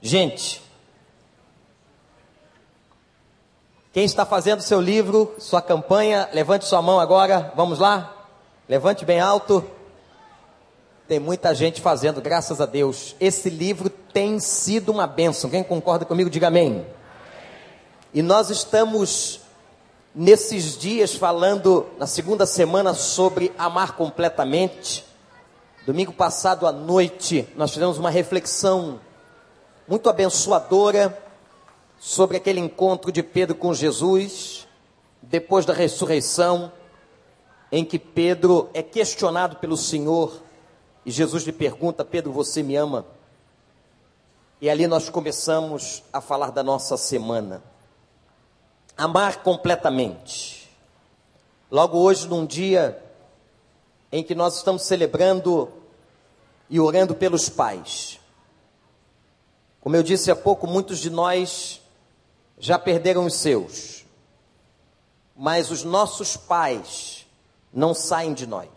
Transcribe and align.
Gente, 0.00 0.62
quem 3.92 4.04
está 4.04 4.24
fazendo 4.24 4.62
seu 4.62 4.80
livro, 4.80 5.34
sua 5.38 5.60
campanha, 5.60 6.28
levante 6.32 6.66
sua 6.66 6.80
mão 6.80 7.00
agora, 7.00 7.52
vamos 7.56 7.80
lá? 7.80 8.14
Levante 8.68 9.04
bem 9.04 9.18
alto. 9.18 9.64
Tem 11.08 11.18
muita 11.18 11.52
gente 11.52 11.80
fazendo, 11.80 12.20
graças 12.20 12.60
a 12.60 12.66
Deus. 12.66 13.16
Esse 13.18 13.50
livro 13.50 13.90
tem 13.90 14.38
sido 14.38 14.92
uma 14.92 15.06
bênção. 15.06 15.50
Quem 15.50 15.64
concorda 15.64 16.04
comigo, 16.04 16.30
diga 16.30 16.46
amém. 16.46 16.86
E 18.14 18.22
nós 18.22 18.50
estamos 18.50 19.40
nesses 20.14 20.78
dias 20.78 21.14
falando 21.14 21.86
na 21.98 22.06
segunda 22.06 22.46
semana 22.46 22.94
sobre 22.94 23.52
amar 23.58 23.96
completamente. 23.96 25.04
Domingo 25.84 26.12
passado 26.12 26.66
à 26.66 26.72
noite 26.72 27.48
nós 27.56 27.72
fizemos 27.72 27.98
uma 27.98 28.10
reflexão 28.10 29.00
muito 29.88 30.10
abençoadora 30.10 31.18
sobre 31.98 32.36
aquele 32.36 32.60
encontro 32.60 33.10
de 33.10 33.22
Pedro 33.22 33.56
com 33.56 33.72
Jesus 33.72 34.68
depois 35.22 35.64
da 35.64 35.72
ressurreição, 35.72 36.70
em 37.72 37.84
que 37.84 37.98
Pedro 37.98 38.68
é 38.74 38.82
questionado 38.82 39.56
pelo 39.56 39.76
Senhor 39.76 40.42
e 41.06 41.10
Jesus 41.10 41.44
lhe 41.44 41.52
pergunta: 41.52 42.04
Pedro, 42.04 42.30
você 42.32 42.62
me 42.62 42.76
ama? 42.76 43.06
E 44.60 44.68
ali 44.68 44.86
nós 44.86 45.08
começamos 45.08 46.02
a 46.12 46.20
falar 46.20 46.50
da 46.50 46.62
nossa 46.62 46.96
semana. 46.98 47.62
Amar 48.94 49.42
completamente. 49.42 50.68
Logo 51.70 51.98
hoje, 51.98 52.26
num 52.28 52.44
dia 52.44 53.02
em 54.12 54.22
que 54.22 54.34
nós 54.34 54.56
estamos 54.56 54.82
celebrando 54.82 55.70
e 56.68 56.78
orando 56.78 57.14
pelos 57.14 57.48
pais. 57.48 58.17
Como 59.88 59.96
eu 59.96 60.02
disse 60.02 60.30
há 60.30 60.36
pouco, 60.36 60.66
muitos 60.66 60.98
de 60.98 61.08
nós 61.08 61.80
já 62.58 62.78
perderam 62.78 63.24
os 63.24 63.32
seus, 63.32 64.04
mas 65.34 65.70
os 65.70 65.82
nossos 65.82 66.36
pais 66.36 67.26
não 67.72 67.94
saem 67.94 68.34
de 68.34 68.46
nós. 68.46 68.68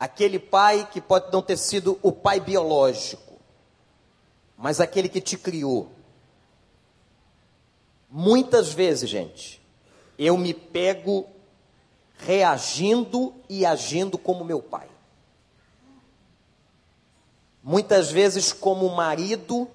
Aquele 0.00 0.38
pai 0.38 0.88
que 0.90 0.98
pode 0.98 1.30
não 1.30 1.42
ter 1.42 1.58
sido 1.58 1.98
o 2.02 2.10
pai 2.10 2.40
biológico, 2.40 3.38
mas 4.56 4.80
aquele 4.80 5.10
que 5.10 5.20
te 5.20 5.36
criou. 5.36 5.92
Muitas 8.08 8.72
vezes, 8.72 9.10
gente, 9.10 9.60
eu 10.18 10.38
me 10.38 10.54
pego 10.54 11.26
reagindo 12.16 13.34
e 13.46 13.66
agindo 13.66 14.16
como 14.16 14.42
meu 14.42 14.62
pai. 14.62 14.88
Muitas 17.62 18.10
vezes, 18.10 18.52
como 18.52 18.88
marido, 18.94 19.68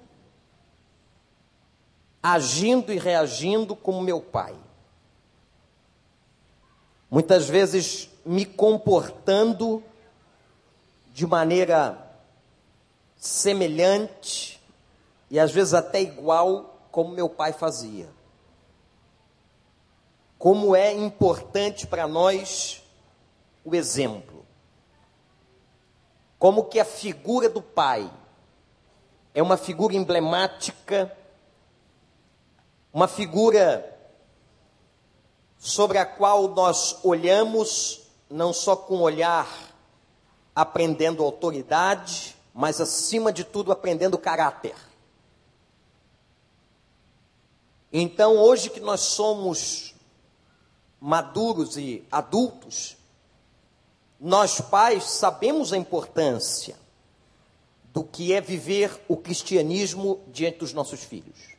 agindo 2.22 2.92
e 2.92 2.98
reagindo 2.98 3.74
como 3.74 4.02
meu 4.02 4.20
pai. 4.20 4.54
Muitas 7.10 7.48
vezes, 7.48 8.10
me 8.24 8.44
comportando 8.44 9.82
de 11.14 11.26
maneira 11.26 11.98
semelhante 13.16 14.60
e 15.30 15.40
às 15.40 15.50
vezes 15.50 15.74
até 15.74 16.00
igual 16.00 16.78
como 16.90 17.10
meu 17.10 17.28
pai 17.28 17.52
fazia. 17.52 18.08
Como 20.38 20.76
é 20.76 20.92
importante 20.92 21.86
para 21.86 22.06
nós 22.06 22.82
o 23.64 23.74
exemplo. 23.74 24.37
Como 26.38 26.64
que 26.64 26.78
a 26.78 26.84
figura 26.84 27.48
do 27.48 27.60
pai 27.60 28.10
é 29.34 29.42
uma 29.42 29.56
figura 29.56 29.94
emblemática, 29.94 31.16
uma 32.92 33.08
figura 33.08 33.96
sobre 35.58 35.98
a 35.98 36.06
qual 36.06 36.48
nós 36.48 36.98
olhamos 37.02 38.02
não 38.30 38.52
só 38.52 38.76
com 38.76 39.00
olhar 39.00 39.48
aprendendo 40.54 41.22
autoridade, 41.22 42.36
mas 42.52 42.80
acima 42.80 43.32
de 43.32 43.44
tudo 43.44 43.70
aprendendo 43.70 44.18
caráter. 44.18 44.74
Então, 47.92 48.36
hoje 48.36 48.68
que 48.68 48.80
nós 48.80 49.00
somos 49.00 49.94
maduros 51.00 51.76
e 51.76 52.04
adultos, 52.10 52.97
nós 54.20 54.60
pais 54.60 55.04
sabemos 55.04 55.72
a 55.72 55.76
importância 55.76 56.76
do 57.92 58.04
que 58.04 58.32
é 58.32 58.40
viver 58.40 59.00
o 59.08 59.16
cristianismo 59.16 60.20
diante 60.28 60.58
dos 60.58 60.72
nossos 60.72 61.02
filhos. 61.02 61.56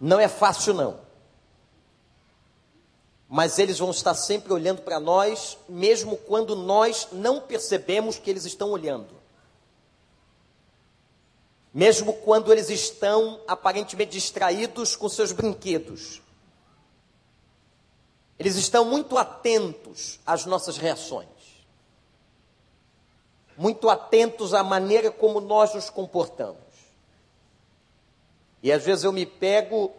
Não 0.00 0.18
é 0.18 0.28
fácil, 0.28 0.74
não 0.74 1.04
mas 3.34 3.58
eles 3.58 3.80
vão 3.80 3.90
estar 3.90 4.14
sempre 4.14 4.52
olhando 4.52 4.82
para 4.82 5.00
nós, 5.00 5.58
mesmo 5.68 6.16
quando 6.16 6.54
nós 6.54 7.08
não 7.10 7.40
percebemos 7.40 8.16
que 8.16 8.30
eles 8.30 8.44
estão 8.44 8.70
olhando. 8.70 9.12
Mesmo 11.74 12.12
quando 12.12 12.52
eles 12.52 12.70
estão 12.70 13.40
aparentemente 13.48 14.12
distraídos 14.12 14.94
com 14.94 15.08
seus 15.08 15.32
brinquedos. 15.32 16.22
Eles 18.38 18.56
estão 18.56 18.84
muito 18.84 19.16
atentos 19.16 20.20
às 20.26 20.44
nossas 20.44 20.76
reações. 20.76 21.28
Muito 23.56 23.88
atentos 23.88 24.52
à 24.52 24.64
maneira 24.64 25.10
como 25.10 25.40
nós 25.40 25.74
nos 25.74 25.88
comportamos. 25.88 26.58
E 28.62 28.72
às 28.72 28.84
vezes 28.84 29.04
eu 29.04 29.12
me 29.12 29.24
pego 29.26 29.92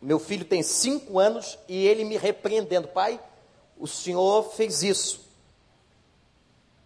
meu 0.00 0.18
filho 0.18 0.44
tem 0.44 0.62
cinco 0.62 1.18
anos 1.18 1.58
e 1.66 1.86
ele 1.86 2.04
me 2.04 2.16
repreendendo, 2.16 2.88
pai, 2.88 3.20
o 3.78 3.86
senhor 3.86 4.52
fez 4.54 4.82
isso. 4.82 5.26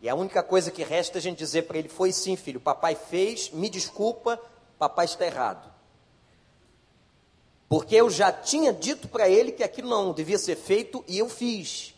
E 0.00 0.08
a 0.08 0.14
única 0.14 0.42
coisa 0.42 0.70
que 0.70 0.82
resta 0.82 1.18
é 1.18 1.20
a 1.20 1.22
gente 1.22 1.38
dizer 1.38 1.62
para 1.62 1.78
ele: 1.78 1.88
foi 1.88 2.12
sim, 2.12 2.36
filho, 2.36 2.60
papai 2.60 2.94
fez, 2.94 3.50
me 3.50 3.68
desculpa, 3.68 4.40
papai 4.78 5.04
está 5.04 5.26
errado. 5.26 5.69
Porque 7.70 7.94
eu 7.94 8.10
já 8.10 8.32
tinha 8.32 8.72
dito 8.72 9.06
para 9.06 9.28
ele 9.28 9.53
que 9.53 9.62
aquilo 9.62 9.88
não 9.88 10.12
devia 10.12 10.38
ser 10.38 10.56
feito 10.56 11.04
e 11.06 11.16
eu 11.16 11.28
fiz. 11.28 11.94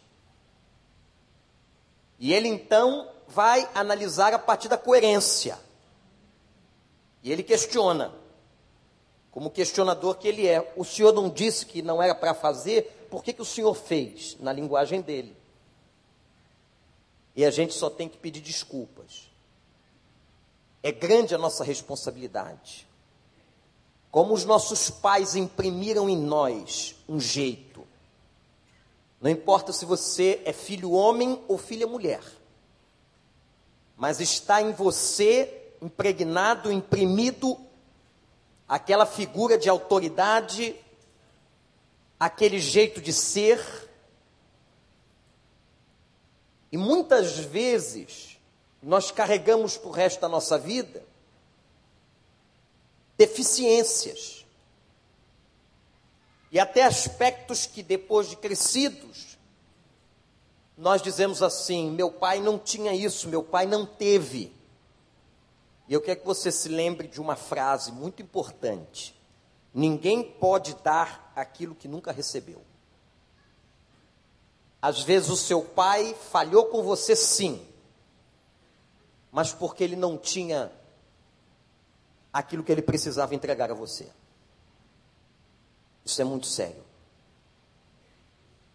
E 2.18 2.34
ele 2.34 2.46
então 2.46 3.10
vai 3.26 3.66
analisar 3.74 4.34
a 4.34 4.38
partir 4.38 4.68
da 4.68 4.76
coerência. 4.76 5.58
E 7.22 7.32
ele 7.32 7.42
questiona 7.42 8.12
como 9.30 9.48
questionador 9.48 10.16
que 10.16 10.28
ele 10.28 10.46
é. 10.46 10.74
O 10.76 10.84
senhor 10.84 11.10
não 11.10 11.30
disse 11.30 11.64
que 11.64 11.80
não 11.80 12.02
era 12.02 12.14
para 12.14 12.34
fazer, 12.34 13.08
por 13.10 13.24
que, 13.24 13.32
que 13.32 13.40
o 13.40 13.46
senhor 13.46 13.72
fez? 13.72 14.36
Na 14.40 14.52
linguagem 14.52 15.00
dele. 15.00 15.34
E 17.34 17.46
a 17.46 17.50
gente 17.50 17.72
só 17.72 17.88
tem 17.88 18.10
que 18.10 18.18
pedir 18.18 18.42
desculpas. 18.42 19.32
É 20.82 20.92
grande 20.92 21.34
a 21.34 21.38
nossa 21.38 21.64
responsabilidade. 21.64 22.86
Como 24.12 24.34
os 24.34 24.44
nossos 24.44 24.90
pais 24.90 25.34
imprimiram 25.34 26.06
em 26.06 26.18
nós 26.18 26.94
um 27.08 27.18
jeito. 27.18 27.86
Não 29.18 29.30
importa 29.30 29.72
se 29.72 29.86
você 29.86 30.42
é 30.44 30.52
filho 30.52 30.92
homem 30.92 31.42
ou 31.48 31.56
filha 31.56 31.86
mulher. 31.86 32.22
Mas 33.96 34.20
está 34.20 34.60
em 34.60 34.72
você 34.72 35.72
impregnado, 35.80 36.70
imprimido 36.70 37.58
aquela 38.68 39.06
figura 39.06 39.56
de 39.56 39.70
autoridade, 39.70 40.76
aquele 42.20 42.58
jeito 42.58 43.00
de 43.00 43.14
ser. 43.14 43.88
E 46.70 46.76
muitas 46.76 47.38
vezes 47.38 48.38
nós 48.82 49.10
carregamos 49.10 49.78
para 49.78 49.88
o 49.88 49.92
resto 49.92 50.20
da 50.20 50.28
nossa 50.28 50.58
vida 50.58 51.02
deficiências 53.16 54.44
e 56.50 56.60
até 56.60 56.82
aspectos 56.82 57.64
que 57.66 57.82
depois 57.82 58.28
de 58.28 58.36
crescidos 58.36 59.38
nós 60.76 61.00
dizemos 61.00 61.42
assim: 61.42 61.90
meu 61.90 62.10
pai 62.10 62.40
não 62.40 62.58
tinha 62.58 62.94
isso, 62.94 63.28
meu 63.28 63.42
pai 63.42 63.66
não 63.66 63.86
teve. 63.86 64.52
E 65.88 65.94
eu 65.94 66.00
quero 66.00 66.20
que 66.20 66.26
você 66.26 66.50
se 66.50 66.68
lembre 66.68 67.08
de 67.08 67.20
uma 67.20 67.36
frase 67.36 67.92
muito 67.92 68.20
importante: 68.20 69.14
ninguém 69.72 70.22
pode 70.22 70.74
dar 70.82 71.32
aquilo 71.34 71.74
que 71.74 71.88
nunca 71.88 72.12
recebeu. 72.12 72.62
Às 74.80 75.00
vezes 75.02 75.30
o 75.30 75.36
seu 75.36 75.62
pai 75.62 76.16
falhou 76.32 76.66
com 76.66 76.82
você, 76.82 77.14
sim, 77.14 77.64
mas 79.30 79.52
porque 79.52 79.84
ele 79.84 79.94
não 79.94 80.18
tinha 80.18 80.72
aquilo 82.32 82.64
que 82.64 82.72
ele 82.72 82.82
precisava 82.82 83.34
entregar 83.34 83.70
a 83.70 83.74
você. 83.74 84.08
Isso 86.04 86.20
é 86.20 86.24
muito 86.24 86.46
sério. 86.46 86.82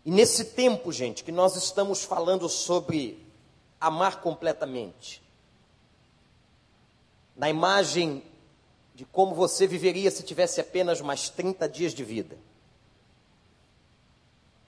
E 0.06 0.12
nesse 0.12 0.46
tempo, 0.46 0.92
gente, 0.92 1.24
que 1.24 1.32
nós 1.32 1.56
estamos 1.56 2.04
falando 2.04 2.48
sobre 2.48 3.26
amar 3.80 4.22
completamente, 4.22 5.22
na 7.36 7.50
imagem 7.50 8.24
de 8.96 9.06
como 9.06 9.36
você 9.36 9.68
viveria 9.68 10.10
se 10.10 10.24
tivesse 10.24 10.62
apenas 10.62 11.02
mais 11.02 11.30
30 11.30 11.68
dias 11.70 11.94
de 11.94 12.04
vida. 12.04 12.38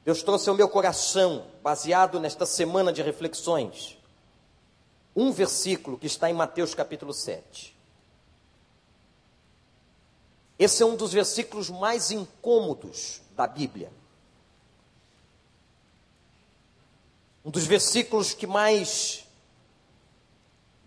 Deus 0.06 0.22
trouxe 0.22 0.50
ao 0.50 0.56
meu 0.56 0.70
coração, 0.70 1.48
baseado 1.64 2.20
nesta 2.20 2.46
semana 2.46 2.92
de 2.92 3.02
reflexões, 3.02 3.98
um 5.16 5.32
versículo 5.32 5.98
que 5.98 6.08
está 6.08 6.30
em 6.30 6.34
Mateus 6.34 6.76
capítulo 6.76 7.14
7. 7.14 7.79
Esse 10.60 10.84
é 10.84 10.86
um 10.86 10.98
dos 10.98 11.14
versículos 11.14 11.70
mais 11.70 12.12
incômodos 12.12 13.22
da 13.34 13.48
Bíblia. 13.48 13.90
Um 17.46 17.50
dos 17.50 17.66
versículos 17.66 18.34
que 18.34 18.46
mais 18.46 19.26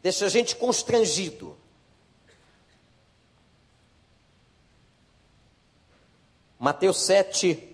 deixa 0.02 0.26
a 0.26 0.28
gente 0.28 0.54
constrangido. 0.56 1.56
Mateus 6.58 6.98
7, 6.98 7.72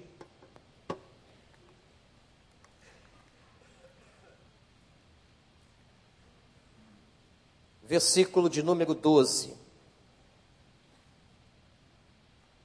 versículo 7.82 8.48
de 8.48 8.62
número 8.62 8.94
12. 8.94 9.67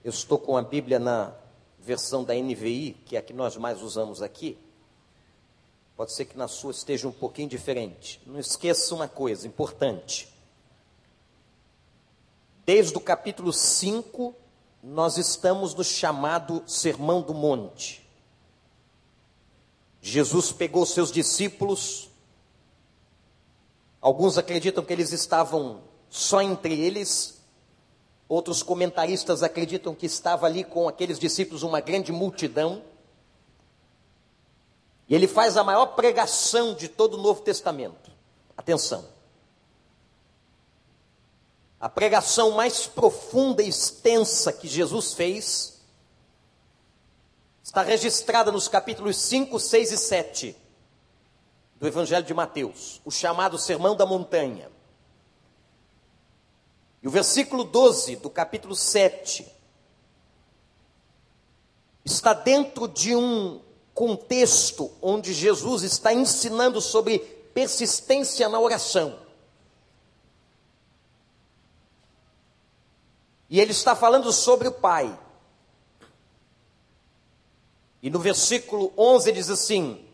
Eu 0.03 0.09
estou 0.09 0.37
com 0.37 0.57
a 0.57 0.61
Bíblia 0.61 0.99
na 0.99 1.33
versão 1.79 2.23
da 2.23 2.33
NVI, 2.33 2.97
que 3.05 3.15
é 3.15 3.19
a 3.19 3.21
que 3.21 3.31
nós 3.31 3.55
mais 3.55 3.81
usamos 3.81 4.21
aqui. 4.21 4.57
Pode 5.95 6.11
ser 6.11 6.25
que 6.25 6.37
na 6.37 6.47
sua 6.47 6.71
esteja 6.71 7.07
um 7.07 7.11
pouquinho 7.11 7.47
diferente. 7.47 8.21
Não 8.25 8.39
esqueça 8.39 8.93
uma 8.93 9.07
coisa 9.07 9.47
importante. 9.47 10.27
Desde 12.65 12.97
o 12.97 12.99
capítulo 12.99 13.53
5, 13.53 14.35
nós 14.83 15.17
estamos 15.17 15.73
no 15.73 15.83
chamado 15.83 16.63
Sermão 16.67 17.21
do 17.21 17.33
Monte. 17.33 18.05
Jesus 20.01 20.51
pegou 20.51 20.85
seus 20.85 21.09
discípulos, 21.13 22.09
alguns 24.01 24.37
acreditam 24.37 24.83
que 24.83 24.91
eles 24.91 25.13
estavam 25.13 25.81
só 26.09 26.41
entre 26.41 26.77
eles, 26.77 27.41
outros 28.33 28.63
comentaristas 28.63 29.43
acreditam 29.43 29.93
que 29.93 30.07
estava 30.07 30.47
ali 30.47 30.63
com 30.63 30.89
aqueles 30.89 31.19
discípulos 31.19 31.61
uma 31.61 31.79
grande 31.79 32.11
multidão. 32.11 32.83
E 35.07 35.13
ele 35.13 35.27
faz 35.27 35.55
a 35.55 35.63
maior 35.63 35.87
pregação 35.87 36.73
de 36.73 36.87
todo 36.87 37.13
o 37.15 37.21
Novo 37.21 37.41
Testamento. 37.41 38.11
Atenção. 38.57 39.05
A 41.79 41.87
pregação 41.87 42.51
mais 42.51 42.87
profunda 42.87 43.61
e 43.61 43.67
extensa 43.67 44.51
que 44.51 44.67
Jesus 44.67 45.13
fez 45.13 45.79
está 47.61 47.83
registrada 47.83 48.51
nos 48.51 48.67
capítulos 48.67 49.17
5, 49.17 49.59
6 49.59 49.91
e 49.91 49.97
7 49.97 50.57
do 51.75 51.87
Evangelho 51.87 52.25
de 52.25 52.33
Mateus, 52.33 52.99
o 53.05 53.11
chamado 53.11 53.59
Sermão 53.59 53.95
da 53.95 54.05
Montanha. 54.05 54.72
E 57.03 57.07
o 57.07 57.11
versículo 57.11 57.65
12 57.65 58.15
do 58.15 58.29
capítulo 58.29 58.77
7 58.77 59.45
está 62.05 62.33
dentro 62.33 62.87
de 62.87 63.13
um 63.13 63.61
contexto 63.93 64.89
onde 65.01 65.33
Jesus 65.33 65.83
está 65.83 66.13
ensinando 66.13 66.79
sobre 66.79 67.19
persistência 67.53 68.47
na 68.47 68.57
oração. 68.57 69.19
E 73.49 73.59
ele 73.59 73.71
está 73.71 73.97
falando 73.97 74.31
sobre 74.31 74.69
o 74.69 74.71
Pai. 74.71 75.19
E 78.01 78.09
no 78.09 78.19
versículo 78.19 78.93
11 78.97 79.31
diz 79.33 79.49
assim: 79.49 80.07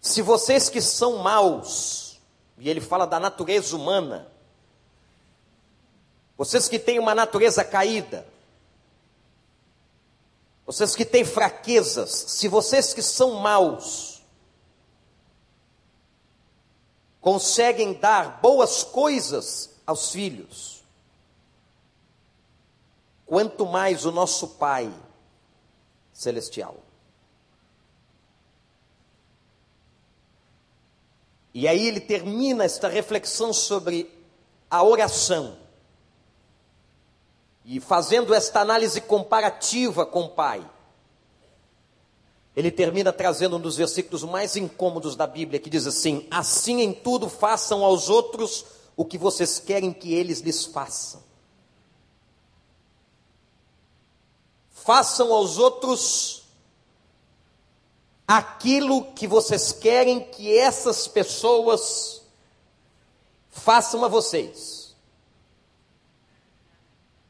Se 0.00 0.20
vocês 0.20 0.68
que 0.68 0.82
são 0.82 1.18
maus, 1.18 2.20
e 2.58 2.68
ele 2.68 2.80
fala 2.80 3.06
da 3.06 3.20
natureza 3.20 3.76
humana, 3.76 4.31
vocês 6.42 6.68
que 6.68 6.76
têm 6.76 6.98
uma 6.98 7.14
natureza 7.14 7.64
caída, 7.64 8.26
vocês 10.66 10.96
que 10.96 11.04
têm 11.04 11.24
fraquezas, 11.24 12.10
se 12.10 12.48
vocês 12.48 12.92
que 12.92 13.00
são 13.00 13.34
maus, 13.34 14.20
conseguem 17.20 17.92
dar 17.92 18.40
boas 18.40 18.82
coisas 18.82 19.70
aos 19.86 20.10
filhos, 20.10 20.82
quanto 23.24 23.64
mais 23.64 24.04
o 24.04 24.10
nosso 24.10 24.48
Pai 24.48 24.92
Celestial. 26.12 26.76
E 31.54 31.68
aí 31.68 31.86
ele 31.86 32.00
termina 32.00 32.64
esta 32.64 32.88
reflexão 32.88 33.52
sobre 33.52 34.12
a 34.68 34.82
oração. 34.82 35.61
E 37.64 37.80
fazendo 37.80 38.34
esta 38.34 38.60
análise 38.60 39.00
comparativa 39.00 40.04
com 40.04 40.22
o 40.22 40.28
Pai, 40.30 40.68
ele 42.54 42.70
termina 42.70 43.12
trazendo 43.12 43.56
um 43.56 43.60
dos 43.60 43.76
versículos 43.76 44.24
mais 44.24 44.56
incômodos 44.56 45.16
da 45.16 45.26
Bíblia, 45.26 45.60
que 45.60 45.70
diz 45.70 45.86
assim: 45.86 46.26
Assim 46.30 46.80
em 46.80 46.92
tudo 46.92 47.28
façam 47.28 47.84
aos 47.84 48.08
outros 48.08 48.64
o 48.96 49.04
que 49.04 49.16
vocês 49.16 49.58
querem 49.58 49.92
que 49.92 50.12
eles 50.12 50.40
lhes 50.40 50.64
façam. 50.64 51.22
Façam 54.70 55.32
aos 55.32 55.58
outros 55.58 56.42
aquilo 58.26 59.12
que 59.12 59.26
vocês 59.26 59.72
querem 59.72 60.20
que 60.20 60.56
essas 60.58 61.06
pessoas 61.06 62.22
façam 63.50 64.04
a 64.04 64.08
vocês. 64.08 64.81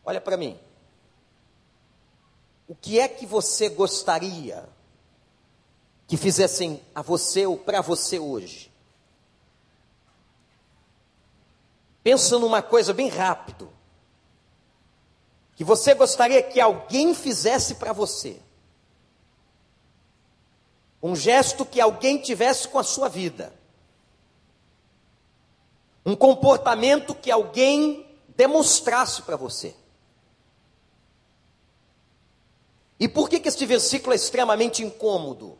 Olha 0.05 0.21
para 0.21 0.37
mim. 0.37 0.59
O 2.67 2.75
que 2.75 2.99
é 2.99 3.07
que 3.09 3.27
você 3.27 3.69
gostaria 3.69 4.69
que 6.07 6.17
fizessem 6.17 6.83
a 6.95 7.03
você 7.03 7.47
ou 7.47 7.57
para 7.57 7.81
você 7.81 8.19
hoje? 8.19 8.73
Pensa 12.03 12.39
numa 12.39 12.63
coisa 12.63 12.93
bem 12.93 13.09
rápido. 13.09 13.73
Que 15.55 15.63
você 15.63 15.95
gostaria 15.95 16.43
que 16.43 16.61
alguém 16.61 17.15
fizesse 17.15 17.77
para 17.77 17.93
você. 17.93 18.41
Um 21.03 21.15
gesto 21.15 21.65
que 21.65 21.81
alguém 21.81 22.19
tivesse 22.19 22.69
com 22.69 22.79
a 22.79 22.85
sua 22.85 23.09
vida. 23.09 23.53
Um 26.05 26.17
comportamento 26.17 27.15
que 27.15 27.31
alguém 27.31 28.07
demonstrasse 28.37 29.23
para 29.23 29.37
você. 29.37 29.75
E 33.03 33.09
por 33.09 33.29
que, 33.29 33.41
que 33.41 33.49
este 33.49 33.67
versículo 33.67 34.13
é 34.13 34.17
extremamente 34.17 34.85
incômodo? 34.85 35.59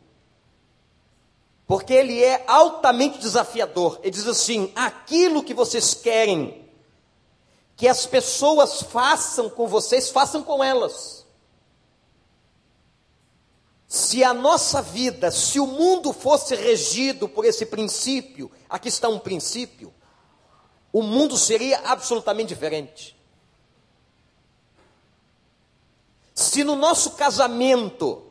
Porque 1.67 1.91
ele 1.91 2.23
é 2.23 2.41
altamente 2.47 3.19
desafiador. 3.19 3.99
Ele 4.01 4.11
diz 4.11 4.25
assim: 4.25 4.71
aquilo 4.73 5.43
que 5.43 5.53
vocês 5.53 5.93
querem 5.93 6.65
que 7.75 7.85
as 7.85 8.05
pessoas 8.05 8.83
façam 8.83 9.49
com 9.49 9.67
vocês, 9.67 10.09
façam 10.09 10.41
com 10.41 10.63
elas. 10.63 11.25
Se 13.89 14.23
a 14.23 14.33
nossa 14.33 14.81
vida, 14.81 15.29
se 15.29 15.59
o 15.59 15.67
mundo 15.67 16.13
fosse 16.13 16.55
regido 16.55 17.27
por 17.27 17.43
esse 17.43 17.65
princípio, 17.65 18.49
aqui 18.69 18.87
está 18.87 19.09
um 19.09 19.19
princípio, 19.19 19.93
o 20.93 21.01
mundo 21.01 21.37
seria 21.37 21.81
absolutamente 21.89 22.53
diferente. 22.53 23.21
Se 26.33 26.63
no 26.63 26.75
nosso 26.75 27.11
casamento, 27.11 28.23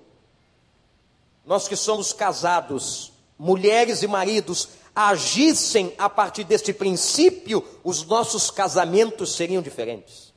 nós 1.44 1.68
que 1.68 1.76
somos 1.76 2.12
casados, 2.12 3.12
mulheres 3.38 4.02
e 4.02 4.06
maridos, 4.06 4.68
agissem 4.94 5.94
a 5.96 6.08
partir 6.08 6.44
deste 6.44 6.72
princípio, 6.72 7.66
os 7.82 8.04
nossos 8.04 8.50
casamentos 8.50 9.34
seriam 9.34 9.62
diferentes. 9.62 10.32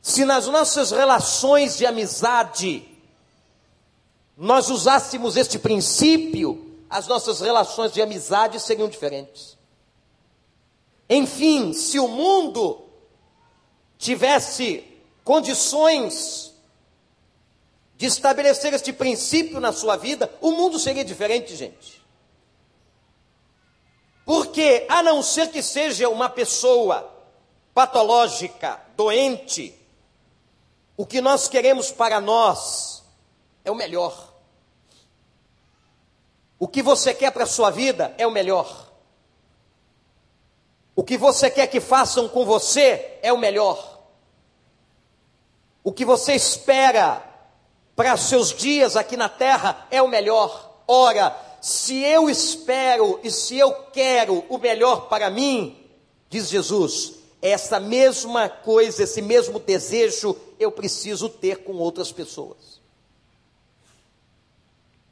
Se 0.00 0.24
nas 0.24 0.46
nossas 0.46 0.90
relações 0.90 1.76
de 1.76 1.86
amizade 1.86 2.86
nós 4.36 4.68
usássemos 4.68 5.36
este 5.36 5.58
princípio, 5.58 6.76
as 6.90 7.06
nossas 7.06 7.40
relações 7.40 7.92
de 7.92 8.02
amizade 8.02 8.58
seriam 8.60 8.88
diferentes. 8.88 9.56
Enfim, 11.08 11.72
se 11.72 11.98
o 11.98 12.08
mundo 12.08 12.84
tivesse 13.96 14.84
condições 15.24 16.54
de 17.96 18.06
estabelecer 18.06 18.74
este 18.74 18.92
princípio 18.92 19.58
na 19.58 19.72
sua 19.72 19.96
vida, 19.96 20.30
o 20.40 20.52
mundo 20.52 20.78
seria 20.78 21.04
diferente, 21.04 21.56
gente. 21.56 22.04
Porque, 24.24 24.86
a 24.88 25.02
não 25.02 25.22
ser 25.22 25.50
que 25.50 25.62
seja 25.62 26.08
uma 26.08 26.28
pessoa 26.28 27.10
patológica, 27.72 28.80
doente, 28.96 29.74
o 30.96 31.04
que 31.04 31.20
nós 31.20 31.48
queremos 31.48 31.90
para 31.90 32.20
nós 32.20 33.02
é 33.64 33.70
o 33.70 33.74
melhor. 33.74 34.32
O 36.58 36.68
que 36.68 36.82
você 36.82 37.12
quer 37.12 37.30
para 37.32 37.44
a 37.44 37.48
sua 37.48 37.70
vida 37.70 38.14
é 38.16 38.26
o 38.26 38.30
melhor. 38.30 38.92
O 40.96 41.02
que 41.02 41.16
você 41.16 41.50
quer 41.50 41.66
que 41.66 41.80
façam 41.80 42.28
com 42.28 42.44
você 42.44 43.18
é 43.22 43.32
o 43.32 43.38
melhor. 43.38 43.93
O 45.84 45.92
que 45.92 46.04
você 46.04 46.34
espera 46.34 47.22
para 47.94 48.16
seus 48.16 48.54
dias 48.54 48.96
aqui 48.96 49.18
na 49.18 49.28
terra 49.28 49.86
é 49.90 50.00
o 50.00 50.08
melhor. 50.08 50.82
Ora, 50.88 51.38
se 51.60 52.02
eu 52.02 52.28
espero 52.30 53.20
e 53.22 53.30
se 53.30 53.58
eu 53.58 53.70
quero 53.92 54.44
o 54.48 54.56
melhor 54.56 55.08
para 55.08 55.28
mim, 55.28 55.86
diz 56.30 56.48
Jesus, 56.48 57.16
essa 57.40 57.78
mesma 57.78 58.48
coisa, 58.48 59.02
esse 59.02 59.20
mesmo 59.20 59.58
desejo 59.58 60.34
eu 60.58 60.72
preciso 60.72 61.28
ter 61.28 61.64
com 61.64 61.74
outras 61.74 62.10
pessoas. 62.10 62.80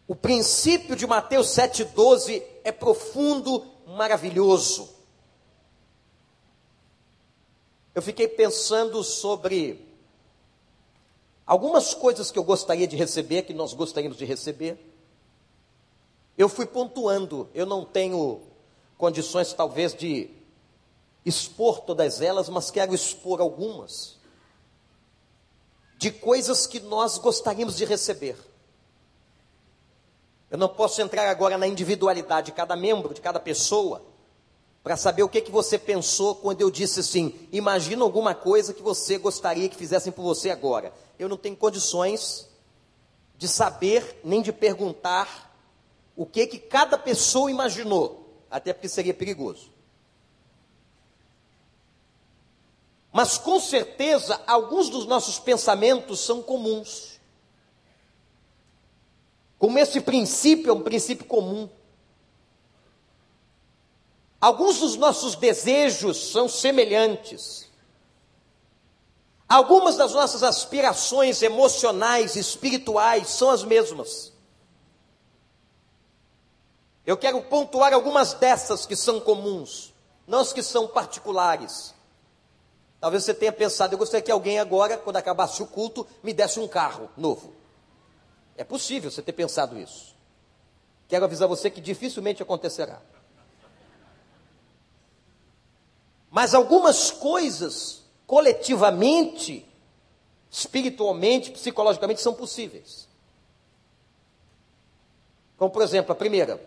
O 0.08 0.14
princípio 0.14 0.96
de 0.96 1.06
Mateus 1.06 1.48
7,12 1.48 2.42
é 2.64 2.72
profundo, 2.72 3.66
maravilhoso. 3.86 4.88
Eu 7.94 8.00
fiquei 8.00 8.26
pensando 8.26 9.04
sobre 9.04 9.91
algumas 11.46 11.94
coisas 11.94 12.30
que 12.30 12.38
eu 12.38 12.44
gostaria 12.44 12.86
de 12.86 12.96
receber, 12.96 13.42
que 13.42 13.54
nós 13.54 13.72
gostaríamos 13.72 14.18
de 14.18 14.24
receber. 14.24 14.78
Eu 16.36 16.48
fui 16.48 16.66
pontuando, 16.66 17.48
eu 17.54 17.66
não 17.66 17.84
tenho 17.84 18.40
condições 18.96 19.52
talvez 19.52 19.94
de 19.94 20.30
expor 21.24 21.80
todas 21.80 22.20
elas, 22.20 22.48
mas 22.48 22.70
quero 22.70 22.94
expor 22.94 23.40
algumas 23.40 24.16
de 25.98 26.10
coisas 26.10 26.66
que 26.66 26.80
nós 26.80 27.16
gostaríamos 27.18 27.76
de 27.76 27.84
receber. 27.84 28.36
Eu 30.50 30.58
não 30.58 30.68
posso 30.68 31.00
entrar 31.00 31.30
agora 31.30 31.56
na 31.56 31.66
individualidade 31.66 32.46
de 32.46 32.52
cada 32.52 32.74
membro, 32.74 33.14
de 33.14 33.20
cada 33.20 33.38
pessoa, 33.38 34.02
para 34.82 34.96
saber 34.96 35.22
o 35.22 35.28
que, 35.28 35.40
que 35.40 35.50
você 35.50 35.78
pensou 35.78 36.34
quando 36.34 36.60
eu 36.60 36.70
disse 36.70 37.00
assim: 37.00 37.34
imagina 37.52 38.02
alguma 38.02 38.34
coisa 38.34 38.74
que 38.74 38.82
você 38.82 39.18
gostaria 39.18 39.68
que 39.68 39.76
fizessem 39.76 40.12
por 40.12 40.22
você 40.22 40.50
agora. 40.50 40.92
Eu 41.18 41.28
não 41.28 41.36
tenho 41.36 41.56
condições 41.56 42.48
de 43.36 43.46
saber 43.46 44.20
nem 44.24 44.42
de 44.42 44.52
perguntar 44.52 45.50
o 46.16 46.26
que 46.26 46.46
que 46.46 46.58
cada 46.58 46.98
pessoa 46.98 47.50
imaginou, 47.50 48.44
até 48.50 48.72
porque 48.72 48.88
seria 48.88 49.14
perigoso. 49.14 49.70
Mas 53.12 53.36
com 53.36 53.60
certeza 53.60 54.40
alguns 54.46 54.88
dos 54.88 55.06
nossos 55.06 55.38
pensamentos 55.38 56.20
são 56.20 56.42
comuns. 56.42 57.20
Como 59.58 59.78
esse 59.78 60.00
princípio 60.00 60.70
é 60.70 60.72
um 60.72 60.82
princípio 60.82 61.24
comum. 61.26 61.68
Alguns 64.42 64.80
dos 64.80 64.96
nossos 64.96 65.36
desejos 65.36 66.32
são 66.32 66.48
semelhantes. 66.48 67.70
Algumas 69.48 69.94
das 69.96 70.14
nossas 70.14 70.42
aspirações 70.42 71.42
emocionais 71.42 72.34
espirituais 72.34 73.28
são 73.28 73.50
as 73.50 73.62
mesmas. 73.62 74.32
Eu 77.06 77.16
quero 77.16 77.40
pontuar 77.42 77.94
algumas 77.94 78.34
dessas 78.34 78.84
que 78.84 78.96
são 78.96 79.20
comuns, 79.20 79.94
não 80.26 80.40
as 80.40 80.52
que 80.52 80.62
são 80.62 80.88
particulares. 80.88 81.94
Talvez 83.00 83.22
você 83.22 83.34
tenha 83.34 83.52
pensado, 83.52 83.94
eu 83.94 83.98
gostaria 83.98 84.24
que 84.24 84.32
alguém 84.32 84.58
agora, 84.58 84.98
quando 84.98 85.18
acabasse 85.18 85.62
o 85.62 85.68
culto, 85.68 86.04
me 86.20 86.32
desse 86.32 86.58
um 86.58 86.66
carro 86.66 87.08
novo. 87.16 87.54
É 88.56 88.64
possível 88.64 89.08
você 89.08 89.22
ter 89.22 89.34
pensado 89.34 89.78
isso. 89.78 90.16
Quero 91.06 91.26
avisar 91.26 91.46
você 91.46 91.70
que 91.70 91.80
dificilmente 91.80 92.42
acontecerá. 92.42 93.00
Mas 96.32 96.54
algumas 96.54 97.10
coisas, 97.10 98.04
coletivamente, 98.26 99.68
espiritualmente, 100.50 101.50
psicologicamente, 101.50 102.22
são 102.22 102.32
possíveis. 102.32 103.06
Como, 105.58 105.70
por 105.70 105.82
exemplo, 105.82 106.10
a 106.10 106.14
primeira. 106.14 106.58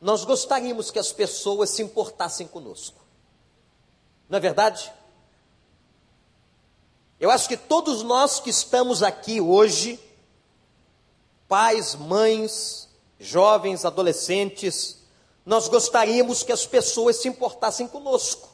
Nós 0.00 0.24
gostaríamos 0.24 0.92
que 0.92 0.98
as 1.00 1.12
pessoas 1.12 1.70
se 1.70 1.82
importassem 1.82 2.46
conosco. 2.46 3.00
Não 4.28 4.38
é 4.38 4.40
verdade? 4.40 4.92
Eu 7.18 7.32
acho 7.32 7.48
que 7.48 7.56
todos 7.56 8.04
nós 8.04 8.38
que 8.38 8.50
estamos 8.50 9.02
aqui 9.02 9.40
hoje, 9.40 9.98
pais, 11.48 11.96
mães, 11.96 12.88
jovens, 13.18 13.84
adolescentes, 13.84 14.97
nós 15.48 15.66
gostaríamos 15.66 16.42
que 16.42 16.52
as 16.52 16.66
pessoas 16.66 17.16
se 17.16 17.26
importassem 17.26 17.88
conosco. 17.88 18.50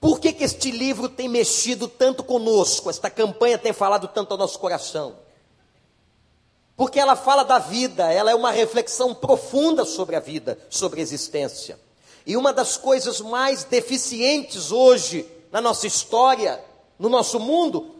Por 0.00 0.18
que, 0.18 0.32
que 0.32 0.42
este 0.42 0.70
livro 0.70 1.06
tem 1.06 1.28
mexido 1.28 1.86
tanto 1.86 2.24
conosco? 2.24 2.88
Esta 2.88 3.10
campanha 3.10 3.58
tem 3.58 3.74
falado 3.74 4.08
tanto 4.08 4.32
ao 4.32 4.38
nosso 4.38 4.58
coração? 4.58 5.16
Porque 6.74 6.98
ela 6.98 7.14
fala 7.14 7.42
da 7.42 7.58
vida, 7.58 8.10
ela 8.10 8.30
é 8.30 8.34
uma 8.34 8.50
reflexão 8.50 9.14
profunda 9.14 9.84
sobre 9.84 10.16
a 10.16 10.20
vida, 10.20 10.58
sobre 10.70 11.00
a 11.00 11.02
existência. 11.02 11.78
E 12.24 12.34
uma 12.34 12.50
das 12.50 12.78
coisas 12.78 13.20
mais 13.20 13.64
deficientes 13.64 14.72
hoje 14.72 15.30
na 15.52 15.60
nossa 15.60 15.86
história, 15.86 16.58
no 16.98 17.10
nosso 17.10 17.38
mundo, 17.38 17.94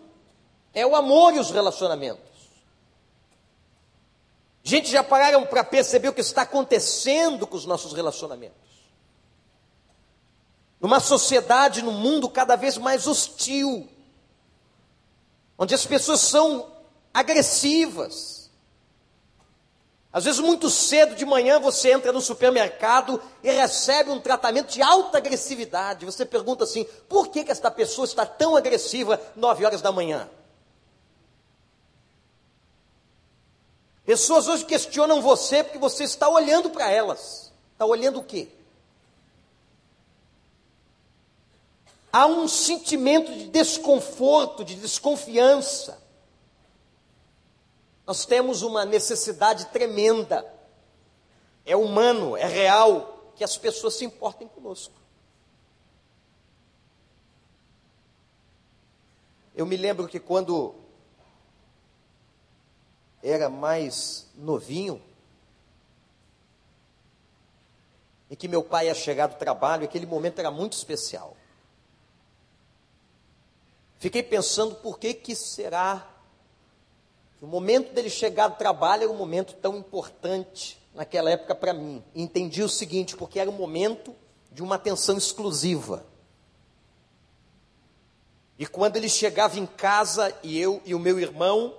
é 0.73 0.87
o 0.87 0.97
amor 0.97 1.35
e 1.35 1.41
os 1.41 1.51
relacionamentos. 1.51 2.28
Gente, 4.63 4.91
já 4.91 5.03
pararam 5.03 5.47
para 5.47 5.65
perceber 5.65 6.09
o 6.09 6.13
que 6.13 6.21
está 6.21 6.43
acontecendo 6.43 7.47
com 7.47 7.57
os 7.57 7.65
nossos 7.65 7.93
relacionamentos? 7.93 8.57
Numa 10.81 11.01
sociedade, 11.01 11.83
num 11.83 11.93
mundo 11.93 12.29
cada 12.29 12.55
vez 12.57 12.77
mais 12.77 13.07
hostil, 13.07 13.89
onde 15.57 15.75
as 15.75 15.87
pessoas 15.87 16.21
são 16.21 16.71
agressivas, 17.13 18.39
às 20.11 20.25
vezes, 20.25 20.41
muito 20.41 20.71
cedo 20.71 21.15
de 21.15 21.27
manhã, 21.27 21.61
você 21.61 21.93
entra 21.93 22.13
no 22.13 22.21
supermercado 22.21 23.23
e 23.43 23.51
recebe 23.51 24.11
um 24.11 24.19
tratamento 24.19 24.73
de 24.73 24.81
alta 24.81 25.19
agressividade. 25.19 26.07
Você 26.07 26.25
pergunta 26.25 26.65
assim: 26.65 26.85
por 27.09 27.29
que, 27.29 27.45
que 27.45 27.53
esta 27.53 27.71
pessoa 27.71 28.07
está 28.07 28.25
tão 28.25 28.57
agressiva 28.57 29.21
nove 29.37 29.65
horas 29.65 29.83
da 29.83 29.93
manhã? 29.93 30.29
Pessoas 34.09 34.49
hoje 34.49 34.65
questionam 34.65 35.21
você 35.21 35.63
porque 35.63 35.77
você 35.77 36.05
está 36.05 36.31
olhando 36.31 36.71
para 36.71 36.91
elas. 36.91 37.53
Está 37.75 37.85
olhando 37.85 38.21
o 38.21 38.25
quê? 38.25 38.49
Há 42.11 42.25
um 42.25 42.49
sentimento 42.49 43.31
de 43.31 43.49
desconforto, 43.49 44.65
de 44.65 44.77
desconfiança 44.77 46.09
nós 48.09 48.25
temos 48.25 48.63
uma 48.63 48.87
necessidade 48.87 49.67
tremenda. 49.67 50.43
É 51.67 51.77
humano, 51.77 52.39
é 52.39 52.47
real, 52.47 53.35
que 53.37 53.45
as 53.45 53.59
pessoas 53.59 53.97
se 53.97 54.05
importem 54.07 54.49
conosco. 54.49 54.95
Eu 59.55 59.67
me 59.67 59.77
lembro 59.77 60.09
que 60.09 60.19
quando 60.19 60.75
era 63.23 63.49
mais 63.49 64.27
novinho, 64.35 65.03
e 68.31 68.37
que 68.37 68.47
meu 68.47 68.63
pai 68.63 68.87
ia 68.87 68.95
chegar 68.95 69.27
do 69.27 69.37
trabalho, 69.37 69.85
aquele 69.85 70.07
momento 70.07 70.39
era 70.39 70.51
muito 70.51 70.75
especial. 70.75 71.37
Fiquei 73.99 74.23
pensando 74.23 74.77
por 74.77 74.99
que 74.99 75.15
que 75.15 75.35
será 75.35 76.07
o 77.41 77.47
momento 77.47 77.93
dele 77.93 78.11
chegar 78.11 78.49
do 78.49 78.57
trabalho 78.57 79.05
era 79.05 79.13
um 79.13 79.17
momento 79.17 79.55
tão 79.55 79.77
importante 79.77 80.79
naquela 80.93 81.31
época 81.31 81.55
para 81.55 81.73
mim. 81.73 82.03
E 82.15 82.21
entendi 82.21 82.63
o 82.63 82.69
seguinte, 82.69 83.17
porque 83.17 83.39
era 83.39 83.49
um 83.49 83.55
momento 83.55 84.15
de 84.51 84.63
uma 84.63 84.75
atenção 84.75 85.17
exclusiva. 85.17 86.05
E 88.59 88.67
quando 88.67 88.97
ele 88.97 89.09
chegava 89.09 89.59
em 89.59 89.67
casa, 89.67 90.37
e 90.43 90.59
eu 90.59 90.83
e 90.85 90.97
o 90.97 90.99
meu 90.99 91.21
irmão, 91.21 91.77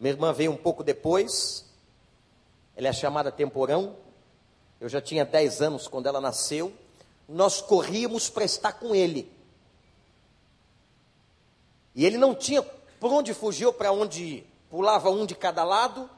minha 0.00 0.14
irmã 0.14 0.32
veio 0.32 0.50
um 0.50 0.56
pouco 0.56 0.82
depois, 0.82 1.64
ela 2.74 2.88
é 2.88 2.92
chamada 2.92 3.30
Temporão, 3.30 3.94
eu 4.80 4.88
já 4.88 5.00
tinha 5.00 5.24
10 5.24 5.60
anos 5.60 5.86
quando 5.86 6.06
ela 6.06 6.20
nasceu, 6.20 6.72
nós 7.28 7.60
corríamos 7.60 8.28
para 8.30 8.44
estar 8.44 8.72
com 8.72 8.94
ele. 8.94 9.30
E 11.94 12.04
ele 12.06 12.16
não 12.16 12.34
tinha 12.34 12.62
por 12.62 13.12
onde 13.12 13.34
fugiu, 13.34 13.72
para 13.72 13.92
onde 13.92 14.44
pulava 14.70 15.10
um 15.10 15.26
de 15.26 15.34
cada 15.34 15.64
lado, 15.64 16.08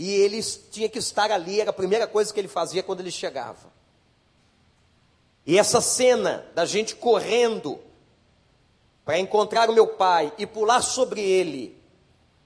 E 0.00 0.14
ele 0.14 0.40
tinha 0.40 0.88
que 0.88 1.00
estar 1.00 1.32
ali, 1.32 1.60
era 1.60 1.70
a 1.70 1.72
primeira 1.72 2.06
coisa 2.06 2.32
que 2.32 2.38
ele 2.38 2.46
fazia 2.46 2.84
quando 2.84 3.00
ele 3.00 3.10
chegava. 3.10 3.72
E 5.44 5.58
essa 5.58 5.80
cena 5.80 6.46
da 6.54 6.64
gente 6.64 6.94
correndo 6.94 7.80
para 9.04 9.18
encontrar 9.18 9.68
o 9.68 9.72
meu 9.72 9.88
pai 9.88 10.32
e 10.38 10.46
pular 10.46 10.82
sobre 10.82 11.20
ele, 11.20 11.77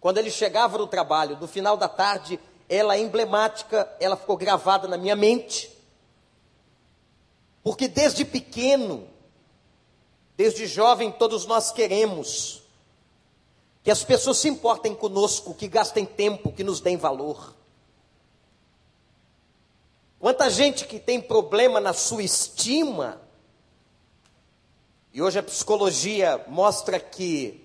quando 0.02 0.18
ele 0.18 0.32
chegava 0.32 0.76
no 0.76 0.88
trabalho, 0.88 1.38
no 1.40 1.46
final 1.46 1.76
da 1.76 1.88
tarde, 1.88 2.38
ela 2.68 2.96
é 2.96 2.98
emblemática, 2.98 3.88
ela 4.00 4.16
ficou 4.16 4.36
gravada 4.36 4.88
na 4.88 4.98
minha 4.98 5.14
mente. 5.14 5.70
Porque 7.62 7.86
desde 7.86 8.24
pequeno, 8.24 9.08
desde 10.36 10.66
jovem, 10.66 11.12
todos 11.12 11.46
nós 11.46 11.70
queremos 11.70 12.64
que 13.84 13.92
as 13.92 14.02
pessoas 14.02 14.38
se 14.38 14.48
importem 14.48 14.92
conosco, 14.92 15.54
que 15.54 15.68
gastem 15.68 16.04
tempo, 16.04 16.50
que 16.50 16.64
nos 16.64 16.80
deem 16.80 16.96
valor. 16.96 17.54
Quanta 20.18 20.50
gente 20.50 20.84
que 20.84 20.98
tem 20.98 21.20
problema 21.20 21.80
na 21.80 21.92
sua 21.92 22.24
estima, 22.24 23.22
e 25.12 25.22
hoje 25.22 25.38
a 25.38 25.42
psicologia 25.44 26.44
mostra 26.48 26.98
que 26.98 27.61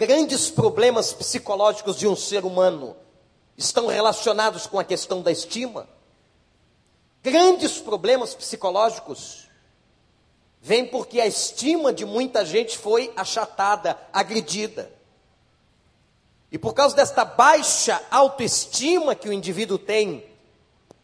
grandes 0.00 0.48
problemas 0.48 1.12
psicológicos 1.12 1.98
de 1.98 2.08
um 2.08 2.16
ser 2.16 2.46
humano 2.46 2.96
estão 3.54 3.86
relacionados 3.86 4.66
com 4.66 4.78
a 4.78 4.84
questão 4.84 5.20
da 5.20 5.30
estima. 5.30 5.86
Grandes 7.22 7.76
problemas 7.76 8.34
psicológicos 8.34 9.46
vêm 10.58 10.86
porque 10.86 11.20
a 11.20 11.26
estima 11.26 11.92
de 11.92 12.06
muita 12.06 12.46
gente 12.46 12.78
foi 12.78 13.12
achatada, 13.14 14.00
agredida. 14.10 14.90
E 16.50 16.56
por 16.56 16.72
causa 16.72 16.96
desta 16.96 17.22
baixa 17.22 18.02
autoestima 18.10 19.14
que 19.14 19.28
o 19.28 19.32
indivíduo 19.34 19.76
tem, 19.76 20.24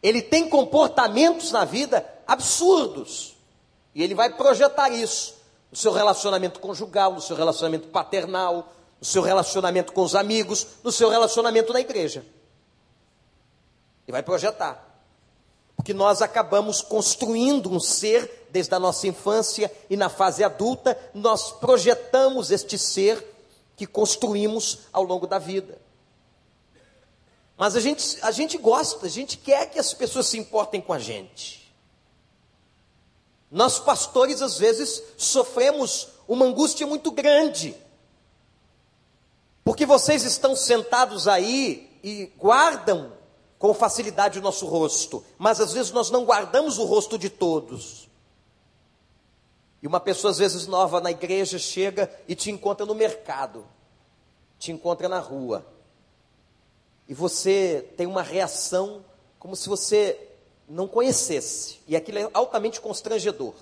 ele 0.03 0.23
tem 0.23 0.49
comportamentos 0.49 1.53
na 1.53 1.67
vida 1.67 2.03
absurdos. 2.27 3.37
E 3.95 4.03
ele 4.03 4.15
vai 4.15 4.35
projetar 4.35 4.89
isso 4.89 5.37
no 5.71 5.77
seu 5.77 5.93
relacionamento 5.93 6.61
conjugal, 6.61 7.13
no 7.13 7.21
seu 7.21 7.37
relacionamento 7.37 7.89
paternal, 7.89 8.73
seu 9.07 9.23
relacionamento 9.23 9.93
com 9.93 10.03
os 10.03 10.15
amigos, 10.15 10.67
no 10.83 10.91
seu 10.91 11.09
relacionamento 11.09 11.73
na 11.73 11.81
igreja. 11.81 12.25
E 14.07 14.13
vai 14.13 14.23
projetar. 14.23 14.85
Porque 15.77 15.95
nós 15.95 16.23
acabamos 16.23 16.81
construindo 16.81 17.71
um 17.71 17.79
ser 17.79 18.49
desde 18.51 18.75
a 18.75 18.79
nossa 18.79 19.07
infância 19.07 19.71
e 19.89 19.97
na 19.97 20.09
fase 20.09 20.43
adulta, 20.43 20.99
nós 21.15 21.53
projetamos 21.53 22.51
este 22.51 22.79
ser 22.79 23.25
que 23.77 23.87
construímos 23.87 24.81
ao 24.93 25.05
longo 25.05 25.27
da 25.27 25.39
vida. 25.39 25.79
Mas 27.57 27.77
a 27.77 27.81
gente, 27.81 28.19
a 28.23 28.31
gente 28.31 28.59
gosta, 28.59 29.07
a 29.07 29.09
gente 29.09 29.39
quer 29.39 29.71
que 29.71 29.79
as 29.79 29.95
pessoas 29.95 30.27
se 30.27 30.39
importem 30.39 30.81
com 30.81 30.93
a 30.93 30.99
gente. 30.99 31.73
Nós, 33.51 33.79
pastores, 33.79 34.43
às 34.43 34.59
vezes 34.59 35.03
sofremos 35.17 36.09
uma 36.27 36.45
angústia 36.45 36.87
muito 36.87 37.11
grande, 37.11 37.77
porque 39.67 39.85
vocês 39.85 40.23
estão 40.23 40.55
sentados 40.55 41.27
aí 41.27 41.99
e 42.01 42.27
guardam 42.39 43.13
com 43.59 43.75
facilidade 43.75 44.39
o 44.39 44.43
nosso 44.43 44.65
rosto, 44.65 45.25
mas 45.37 45.61
às 45.61 45.73
vezes 45.73 45.91
nós 45.91 46.09
não 46.09 46.25
guardamos 46.25 46.79
o 46.79 46.85
rosto 46.85 47.19
de 47.19 47.29
todos. 47.29 48.09
E 49.83 49.89
uma 49.89 49.99
pessoa, 49.99 50.31
às 50.31 50.39
vezes 50.39 50.69
nova 50.69 51.01
na 51.01 51.11
igreja, 51.11 51.59
chega 51.59 52.09
e 52.29 52.37
te 52.37 52.49
encontra 52.49 52.87
no 52.87 52.95
mercado, 52.95 53.67
te 54.57 54.71
encontra 54.71 55.09
na 55.09 55.19
rua. 55.19 55.67
E 57.09 57.13
você 57.13 57.93
tem 57.97 58.07
uma 58.07 58.23
reação 58.23 59.05
como 59.37 59.57
se 59.57 59.69
você 59.69 60.29
não 60.69 60.87
conhecesse. 60.87 61.81
E 61.89 61.97
aquilo 61.97 62.19
é 62.19 62.31
altamente 62.33 62.81
constrangedor. 62.81 63.55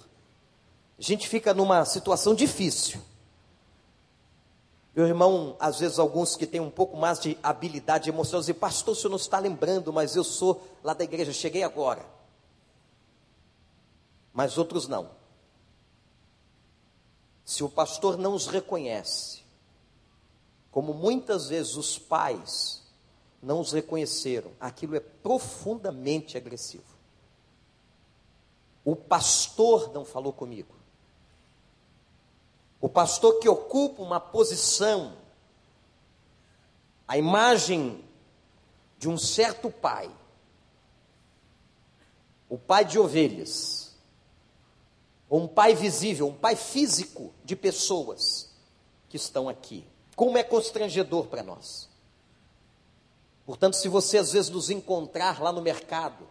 A 0.99 1.03
gente 1.03 1.27
fica 1.27 1.55
numa 1.55 1.83
situação 1.87 2.35
difícil. 2.35 3.01
Meu 4.95 5.07
irmão, 5.07 5.57
às 5.59 5.81
vezes 5.81 5.99
alguns 5.99 6.37
que 6.37 6.47
têm 6.47 6.61
um 6.61 6.71
pouco 6.71 6.97
mais 6.97 7.19
de 7.19 7.37
habilidade 7.43 8.09
emocional 8.09 8.41
dizem, 8.41 8.55
pastor, 8.55 8.93
o 8.93 8.97
senhor 8.97 9.11
não 9.11 9.17
está 9.17 9.39
lembrando, 9.39 9.93
mas 9.93 10.15
eu 10.15 10.23
sou 10.23 10.63
lá 10.85 10.95
da 10.95 11.03
igreja, 11.03 11.33
cheguei 11.33 11.65
agora. 11.65 12.07
Mas 14.33 14.57
outros 14.57 14.87
não. 14.87 15.11
Se 17.45 17.65
o 17.65 17.69
pastor 17.69 18.17
não 18.17 18.35
os 18.35 18.47
reconhece, 18.47 19.43
como 20.71 20.95
muitas 20.95 21.49
vezes 21.49 21.77
os 21.77 21.99
pais 21.99 22.83
não 23.43 23.61
os 23.61 23.73
reconheceram, 23.73 24.53
aquilo 24.61 24.97
é 24.97 25.01
profundamente 25.01 26.37
agressivo. 26.37 26.95
O 28.85 28.95
pastor 28.95 29.93
não 29.93 30.05
falou 30.05 30.33
comigo. 30.33 30.75
O 32.85 32.89
pastor 32.91 33.39
que 33.39 33.49
ocupa 33.49 34.03
uma 34.03 34.21
posição, 34.21 35.17
a 37.09 37.17
imagem 37.17 38.05
de 38.99 39.09
um 39.09 39.17
certo 39.17 39.71
pai, 39.71 40.15
o 42.47 42.59
pai 42.59 42.85
de 42.85 42.99
ovelhas, 42.99 43.97
um 45.31 45.49
pai 45.49 45.75
visível, 45.75 46.29
um 46.29 46.35
pai 46.35 46.57
físico 46.57 47.33
de 47.43 47.57
pessoas 47.57 48.51
que 49.09 49.17
estão 49.17 49.49
aqui. 49.49 49.83
Como 50.15 50.37
é 50.37 50.43
constrangedor 50.43 51.29
para 51.29 51.43
nós. 51.43 51.89
Portanto, 53.47 53.79
se 53.79 53.89
você 53.89 54.19
às 54.19 54.33
vezes 54.33 54.51
nos 54.51 54.69
encontrar 54.69 55.41
lá 55.41 55.51
no 55.51 55.63
mercado, 55.63 56.29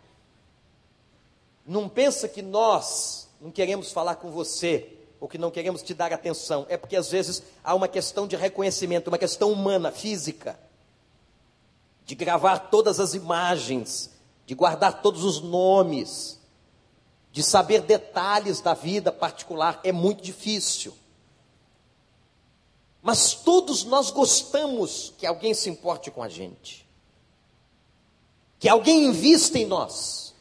não 1.65 1.89
pensa 1.89 2.29
que 2.29 2.43
nós 2.43 3.27
não 3.41 3.49
queremos 3.49 3.91
falar 3.91 4.17
com 4.17 4.29
você 4.29 4.99
ou 5.23 5.29
que 5.29 5.37
não 5.37 5.49
queremos 5.49 5.81
te 5.81 5.93
dar 5.93 6.11
atenção. 6.11 6.65
É 6.67 6.75
porque 6.75 6.97
às 6.97 7.09
vezes 7.09 7.41
há 7.63 7.73
uma 7.73 7.87
questão 7.87 8.27
de 8.27 8.35
reconhecimento, 8.35 9.07
uma 9.07 9.17
questão 9.17 9.53
humana, 9.53 9.89
física, 9.89 10.59
de 12.05 12.13
gravar 12.13 12.59
todas 12.69 12.99
as 12.99 13.13
imagens, 13.13 14.09
de 14.45 14.53
guardar 14.53 15.01
todos 15.01 15.23
os 15.23 15.39
nomes, 15.39 16.41
de 17.31 17.41
saber 17.41 17.83
detalhes 17.83 18.59
da 18.59 18.73
vida 18.73 19.13
particular 19.13 19.79
é 19.81 19.93
muito 19.93 20.21
difícil. 20.21 20.93
Mas 23.01 23.33
todos 23.33 23.85
nós 23.85 24.11
gostamos 24.11 25.13
que 25.17 25.25
alguém 25.25 25.53
se 25.53 25.69
importe 25.69 26.11
com 26.11 26.21
a 26.21 26.27
gente, 26.27 26.85
que 28.59 28.67
alguém 28.67 29.05
invista 29.05 29.57
em 29.57 29.65
nós. 29.65 30.35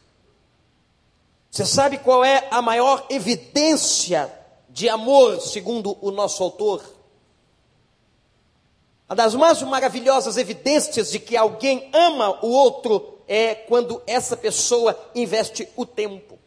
Você 1.53 1.65
sabe 1.65 1.99
qual 1.99 2.25
é 2.25 2.49
a 2.51 2.61
maior 2.61 3.07
evidência 3.09 4.42
de 4.73 4.89
amor, 4.89 5.41
segundo 5.41 5.97
o 6.01 6.11
nosso 6.11 6.43
autor? 6.43 6.83
Uma 9.09 9.15
das 9.17 9.35
mais 9.35 9.61
maravilhosas 9.63 10.39
evidências 10.39 11.11
de 11.11 11.19
que 11.19 11.37
alguém 11.37 11.91
ama 11.93 12.39
o 12.45 12.49
outro 12.49 13.19
é 13.29 13.55
quando 13.55 14.03
essa 14.07 14.35
pessoa 14.35 14.99
investe 15.15 15.69
o 15.77 15.85
tempo. 15.85 16.39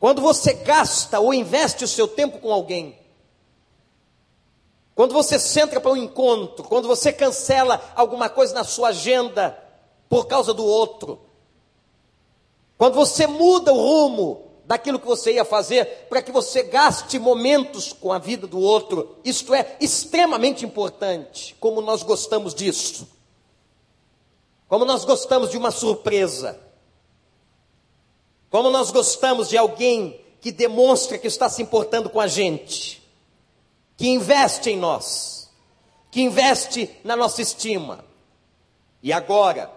Quando 0.00 0.20
você 0.20 0.52
gasta 0.52 1.20
ou 1.20 1.32
investe 1.32 1.84
o 1.84 1.88
seu 1.88 2.08
tempo 2.08 2.38
com 2.38 2.52
alguém, 2.52 2.98
quando 4.96 5.14
você 5.14 5.38
senta 5.38 5.80
para 5.80 5.92
um 5.92 5.96
encontro, 5.96 6.64
quando 6.64 6.88
você 6.88 7.12
cancela 7.12 7.80
alguma 7.94 8.28
coisa 8.28 8.52
na 8.52 8.64
sua 8.64 8.88
agenda 8.88 9.56
por 10.08 10.26
causa 10.26 10.52
do 10.52 10.64
outro, 10.64 11.20
quando 12.76 12.94
você 12.94 13.28
muda 13.28 13.72
o 13.72 13.76
rumo 13.76 14.47
daquilo 14.68 15.00
que 15.00 15.06
você 15.06 15.32
ia 15.32 15.46
fazer 15.46 16.06
para 16.10 16.20
que 16.20 16.30
você 16.30 16.62
gaste 16.62 17.18
momentos 17.18 17.90
com 17.94 18.12
a 18.12 18.18
vida 18.18 18.46
do 18.46 18.60
outro, 18.60 19.16
isto 19.24 19.54
é 19.54 19.76
extremamente 19.80 20.62
importante. 20.62 21.56
Como 21.58 21.80
nós 21.80 22.02
gostamos 22.02 22.54
disso, 22.54 23.08
como 24.68 24.84
nós 24.84 25.06
gostamos 25.06 25.50
de 25.50 25.56
uma 25.56 25.70
surpresa. 25.70 26.60
Como 28.50 28.68
nós 28.68 28.90
gostamos 28.90 29.48
de 29.48 29.56
alguém 29.56 30.20
que 30.40 30.52
demonstra 30.52 31.16
que 31.16 31.26
está 31.26 31.48
se 31.48 31.62
importando 31.62 32.10
com 32.10 32.20
a 32.20 32.26
gente, 32.26 33.02
que 33.96 34.06
investe 34.06 34.70
em 34.70 34.76
nós, 34.76 35.50
que 36.10 36.20
investe 36.20 36.90
na 37.02 37.16
nossa 37.16 37.40
estima. 37.40 38.04
E 39.02 39.14
agora, 39.14 39.70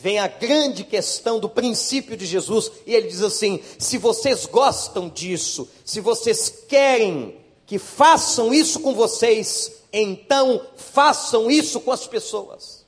vem 0.00 0.18
a 0.18 0.26
grande 0.26 0.82
questão 0.82 1.38
do 1.38 1.48
princípio 1.48 2.16
de 2.16 2.24
Jesus, 2.24 2.70
e 2.86 2.94
ele 2.94 3.08
diz 3.08 3.22
assim: 3.22 3.60
se 3.78 3.98
vocês 3.98 4.46
gostam 4.46 5.08
disso, 5.08 5.68
se 5.84 6.00
vocês 6.00 6.64
querem 6.68 7.36
que 7.66 7.78
façam 7.78 8.52
isso 8.52 8.80
com 8.80 8.94
vocês, 8.94 9.72
então 9.92 10.66
façam 10.76 11.50
isso 11.50 11.80
com 11.80 11.92
as 11.92 12.06
pessoas. 12.06 12.84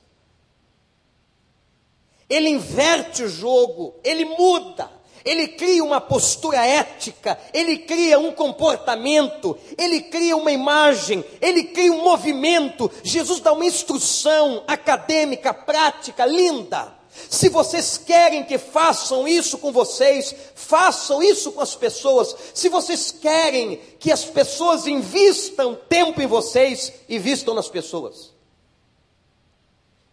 Ele 2.29 2.49
inverte 2.49 3.23
o 3.23 3.29
jogo, 3.29 3.93
ele 4.03 4.25
muda, 4.25 4.89
ele 5.23 5.49
cria 5.49 5.83
uma 5.83 6.01
postura 6.01 6.65
ética, 6.65 7.39
ele 7.53 7.77
cria 7.77 8.19
um 8.19 8.31
comportamento, 8.31 9.57
ele 9.77 10.01
cria 10.01 10.35
uma 10.35 10.51
imagem, 10.51 11.23
ele 11.39 11.65
cria 11.65 11.93
um 11.93 12.03
movimento. 12.03 12.91
Jesus 13.03 13.39
dá 13.39 13.53
uma 13.53 13.65
instrução 13.65 14.63
acadêmica, 14.67 15.53
prática, 15.53 16.25
linda. 16.25 17.02
Se 17.29 17.49
vocês 17.49 17.97
querem 17.97 18.43
que 18.43 18.57
façam 18.57 19.27
isso 19.27 19.57
com 19.57 19.71
vocês, 19.71 20.35
façam 20.55 21.21
isso 21.21 21.51
com 21.51 21.61
as 21.61 21.75
pessoas. 21.75 22.35
Se 22.53 22.69
vocês 22.69 23.11
querem 23.11 23.77
que 23.99 24.11
as 24.11 24.25
pessoas 24.25 24.87
invistam 24.87 25.75
tempo 25.75 26.21
em 26.21 26.27
vocês, 26.27 26.91
invistam 27.07 27.53
nas 27.53 27.69
pessoas. 27.69 28.31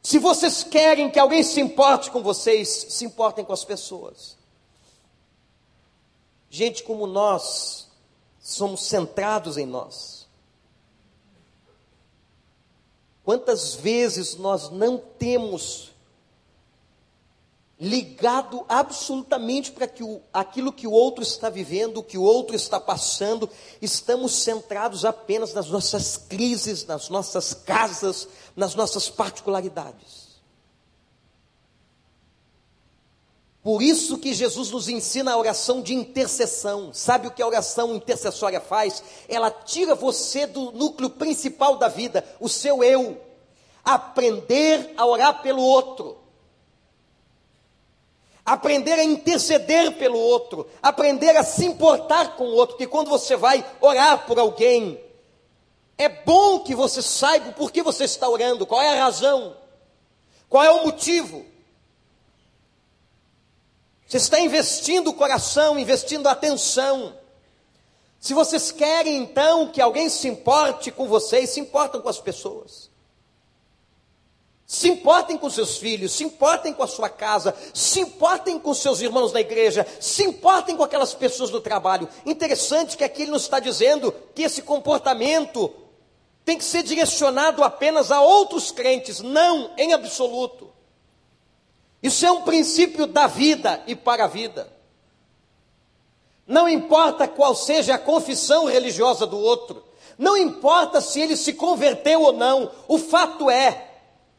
Se 0.02 0.18
vocês 0.18 0.62
querem 0.62 1.10
que 1.10 1.18
alguém 1.18 1.42
se 1.42 1.60
importe 1.60 2.10
com 2.10 2.22
vocês, 2.22 2.86
se 2.88 3.04
importem 3.04 3.44
com 3.44 3.52
as 3.52 3.64
pessoas. 3.64 4.36
Gente 6.48 6.82
como 6.82 7.06
nós, 7.06 7.88
somos 8.40 8.82
centrados 8.82 9.56
em 9.56 9.66
nós. 9.66 10.26
Quantas 13.22 13.74
vezes 13.74 14.34
nós 14.36 14.70
não 14.70 14.98
temos 14.98 15.89
ligado 17.80 18.62
absolutamente 18.68 19.72
para 19.72 19.88
que 19.88 20.04
o, 20.04 20.20
aquilo 20.30 20.70
que 20.70 20.86
o 20.86 20.92
outro 20.92 21.22
está 21.22 21.48
vivendo, 21.48 21.96
o 21.96 22.02
que 22.02 22.18
o 22.18 22.22
outro 22.22 22.54
está 22.54 22.78
passando, 22.78 23.48
estamos 23.80 24.34
centrados 24.42 25.06
apenas 25.06 25.54
nas 25.54 25.68
nossas 25.68 26.18
crises, 26.18 26.84
nas 26.84 27.08
nossas 27.08 27.54
casas, 27.54 28.28
nas 28.54 28.74
nossas 28.74 29.08
particularidades. 29.08 30.28
Por 33.62 33.82
isso 33.82 34.18
que 34.18 34.34
Jesus 34.34 34.70
nos 34.70 34.88
ensina 34.88 35.32
a 35.32 35.38
oração 35.38 35.80
de 35.80 35.94
intercessão. 35.94 36.92
Sabe 36.92 37.28
o 37.28 37.30
que 37.30 37.42
a 37.42 37.46
oração 37.46 37.94
intercessória 37.94 38.60
faz? 38.60 39.02
Ela 39.26 39.50
tira 39.50 39.94
você 39.94 40.46
do 40.46 40.70
núcleo 40.72 41.10
principal 41.10 41.76
da 41.76 41.88
vida, 41.88 42.24
o 42.38 42.48
seu 42.48 42.84
eu. 42.84 43.20
Aprender 43.82 44.92
a 44.96 45.06
orar 45.06 45.42
pelo 45.42 45.62
outro 45.62 46.19
aprender 48.44 48.94
a 48.94 49.04
interceder 49.04 49.96
pelo 49.96 50.18
outro, 50.18 50.68
aprender 50.82 51.36
a 51.36 51.44
se 51.44 51.64
importar 51.64 52.36
com 52.36 52.44
o 52.44 52.54
outro, 52.54 52.76
que 52.76 52.86
quando 52.86 53.08
você 53.08 53.36
vai 53.36 53.64
orar 53.80 54.26
por 54.26 54.38
alguém, 54.38 55.00
é 55.96 56.08
bom 56.08 56.60
que 56.60 56.74
você 56.74 57.02
saiba 57.02 57.52
por 57.52 57.70
que 57.70 57.82
você 57.82 58.04
está 58.04 58.28
orando, 58.28 58.66
qual 58.66 58.80
é 58.80 58.98
a 58.98 59.04
razão, 59.04 59.56
qual 60.48 60.64
é 60.64 60.70
o 60.70 60.84
motivo. 60.84 61.44
Você 64.06 64.16
está 64.16 64.40
investindo 64.40 65.08
o 65.08 65.14
coração, 65.14 65.78
investindo 65.78 66.26
a 66.26 66.32
atenção. 66.32 67.16
Se 68.18 68.34
vocês 68.34 68.72
querem 68.72 69.18
então 69.18 69.68
que 69.68 69.80
alguém 69.80 70.08
se 70.08 70.26
importe 70.26 70.90
com 70.90 71.06
vocês, 71.06 71.50
se 71.50 71.60
importam 71.60 72.00
com 72.00 72.08
as 72.08 72.18
pessoas. 72.18 72.89
Se 74.70 74.88
importem 74.88 75.36
com 75.36 75.50
seus 75.50 75.78
filhos, 75.78 76.12
se 76.12 76.22
importem 76.22 76.72
com 76.72 76.84
a 76.84 76.86
sua 76.86 77.08
casa, 77.08 77.52
se 77.74 77.98
importem 77.98 78.56
com 78.56 78.72
seus 78.72 79.00
irmãos 79.00 79.32
na 79.32 79.40
igreja, 79.40 79.84
se 79.98 80.22
importem 80.22 80.76
com 80.76 80.84
aquelas 80.84 81.12
pessoas 81.12 81.50
do 81.50 81.60
trabalho. 81.60 82.08
Interessante 82.24 82.96
que 82.96 83.02
aqui 83.02 83.22
ele 83.22 83.32
nos 83.32 83.42
está 83.42 83.58
dizendo 83.58 84.14
que 84.32 84.44
esse 84.44 84.62
comportamento 84.62 85.74
tem 86.44 86.56
que 86.56 86.62
ser 86.62 86.84
direcionado 86.84 87.64
apenas 87.64 88.12
a 88.12 88.20
outros 88.20 88.70
crentes, 88.70 89.18
não 89.18 89.72
em 89.76 89.92
absoluto. 89.92 90.70
Isso 92.00 92.24
é 92.24 92.30
um 92.30 92.42
princípio 92.42 93.08
da 93.08 93.26
vida 93.26 93.82
e 93.88 93.96
para 93.96 94.26
a 94.26 94.28
vida. 94.28 94.72
Não 96.46 96.68
importa 96.68 97.26
qual 97.26 97.56
seja 97.56 97.96
a 97.96 97.98
confissão 97.98 98.66
religiosa 98.66 99.26
do 99.26 99.36
outro, 99.36 99.82
não 100.16 100.36
importa 100.36 101.00
se 101.00 101.20
ele 101.20 101.36
se 101.36 101.54
converteu 101.54 102.22
ou 102.22 102.32
não, 102.32 102.70
o 102.86 102.98
fato 102.98 103.50
é 103.50 103.89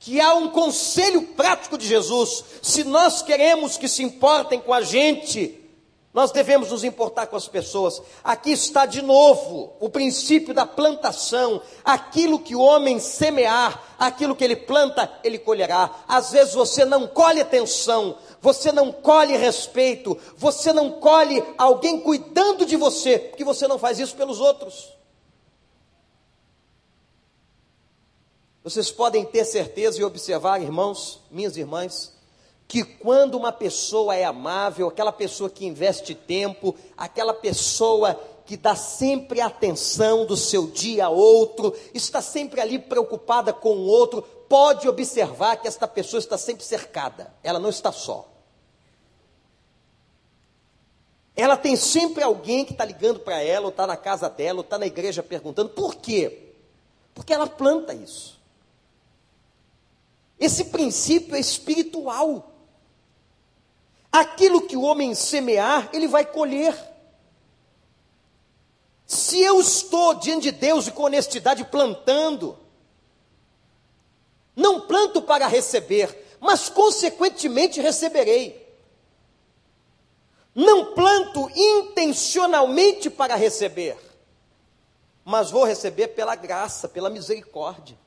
que 0.02 0.20
há 0.20 0.34
um 0.34 0.50
conselho 0.50 1.22
prático 1.22 1.78
de 1.78 1.88
Jesus. 1.88 2.44
Se 2.62 2.84
nós 2.84 3.22
queremos 3.22 3.78
que 3.78 3.88
se 3.88 4.02
importem 4.02 4.60
com 4.60 4.74
a 4.74 4.82
gente, 4.82 5.60
nós 6.12 6.32
devemos 6.32 6.72
nos 6.72 6.84
importar 6.84 7.28
com 7.28 7.36
as 7.36 7.48
pessoas. 7.48 8.02
Aqui 8.24 8.52
está 8.52 8.88
de 8.88 9.04
novo 9.04 9.74
o 9.80 9.90
princípio 9.90 10.56
da 10.56 10.66
plantação. 10.66 11.62
Aquilo 11.86 12.40
que 12.40 12.56
o 12.56 12.62
homem 12.62 13.00
semear, 13.00 13.80
aquilo 14.00 14.36
que 14.36 14.44
ele 14.44 14.56
planta, 14.56 15.10
ele 15.24 15.38
colherá. 15.38 15.92
Às 16.08 16.32
vezes 16.32 16.56
você 16.56 16.84
não 16.84 17.06
colhe 17.06 17.40
atenção, 17.40 18.18
você 18.42 18.72
não 18.72 18.92
colhe 18.92 19.38
respeito, 19.38 20.18
você 20.36 20.74
não 20.74 20.94
colhe 20.94 21.44
alguém 21.60 22.00
cuidando 22.00 22.66
de 22.66 22.76
você, 22.76 23.20
porque 23.20 23.44
você 23.44 23.68
não 23.68 23.78
faz 23.78 24.00
isso 24.00 24.16
pelos 24.16 24.40
outros. 24.40 25.01
Vocês 28.64 28.92
podem 28.92 29.26
ter 29.26 29.44
certeza 29.44 30.00
e 30.00 30.04
observar, 30.04 30.62
irmãos, 30.62 31.22
minhas 31.32 31.58
irmãs, 31.58 32.14
que 32.68 32.84
quando 32.84 33.36
uma 33.36 33.52
pessoa 33.52 34.16
é 34.16 34.24
amável, 34.24 34.88
aquela 34.88 35.12
pessoa 35.12 35.50
que 35.50 35.66
investe 35.66 36.14
tempo, 36.14 36.76
aquela 36.96 37.34
pessoa 37.34 38.20
que 38.46 38.56
dá 38.56 38.76
sempre 38.76 39.42
atenção 39.42 40.26
do 40.26 40.38
seu 40.38 40.68
dia 40.68 41.06
a 41.06 41.10
outro, 41.10 41.76
está 41.94 42.22
sempre 42.22 42.62
ali 42.62 42.78
preocupada 42.78 43.52
com 43.52 43.76
o 43.76 43.88
outro, 43.88 44.22
pode 44.22 44.88
observar 44.88 45.58
que 45.58 45.68
esta 45.68 45.88
pessoa 45.88 46.20
está 46.20 46.38
sempre 46.38 46.64
cercada, 46.64 47.34
ela 47.44 47.60
não 47.60 47.70
está 47.70 47.92
só. 47.92 48.28
Ela 51.36 51.58
tem 51.58 51.76
sempre 51.76 52.24
alguém 52.24 52.64
que 52.64 52.74
está 52.74 52.86
ligando 52.86 53.22
para 53.22 53.42
ela, 53.42 53.66
ou 53.66 53.72
está 53.72 53.88
na 53.88 53.98
casa 53.98 54.30
dela, 54.30 54.60
ou 54.60 54.64
está 54.64 54.78
na 54.78 54.86
igreja 54.86 55.24
perguntando, 55.24 55.70
por 55.70 55.96
quê? 55.96 56.54
Porque 57.16 57.34
ela 57.34 57.48
planta 57.48 57.94
isso. 57.94 58.41
Esse 60.42 60.66
princípio 60.66 61.36
é 61.36 61.40
espiritual. 61.40 62.52
Aquilo 64.12 64.62
que 64.68 64.76
o 64.76 64.82
homem 64.82 65.14
semear, 65.14 65.88
ele 65.94 66.08
vai 66.08 66.26
colher. 66.26 66.76
Se 69.06 69.40
eu 69.40 69.60
estou 69.62 70.16
diante 70.16 70.44
de 70.44 70.52
Deus 70.52 70.88
e 70.88 70.92
com 70.92 71.04
honestidade 71.04 71.64
plantando, 71.66 72.58
não 74.56 74.82
planto 74.82 75.22
para 75.22 75.46
receber, 75.46 76.36
mas 76.40 76.70
consequentemente 76.70 77.80
receberei. 77.80 78.60
Não 80.56 80.96
planto 80.96 81.50
intencionalmente 81.56 83.12
para 83.12 83.36
receber, 83.36 83.96
mas 85.24 85.52
vou 85.52 85.66
receber 85.66 86.10
pela 86.10 86.36
graça, 86.36 86.90
pela 86.90 87.12
misericórdia. 87.12 88.01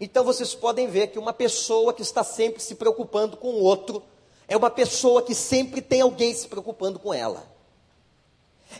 Então 0.00 0.24
vocês 0.24 0.54
podem 0.54 0.86
ver 0.86 1.08
que 1.08 1.18
uma 1.18 1.32
pessoa 1.32 1.92
que 1.92 2.02
está 2.02 2.22
sempre 2.22 2.62
se 2.62 2.76
preocupando 2.76 3.36
com 3.36 3.48
o 3.48 3.62
outro 3.62 4.02
é 4.46 4.56
uma 4.56 4.70
pessoa 4.70 5.22
que 5.22 5.34
sempre 5.34 5.82
tem 5.82 6.00
alguém 6.00 6.34
se 6.34 6.48
preocupando 6.48 6.98
com 6.98 7.12
ela. 7.12 7.46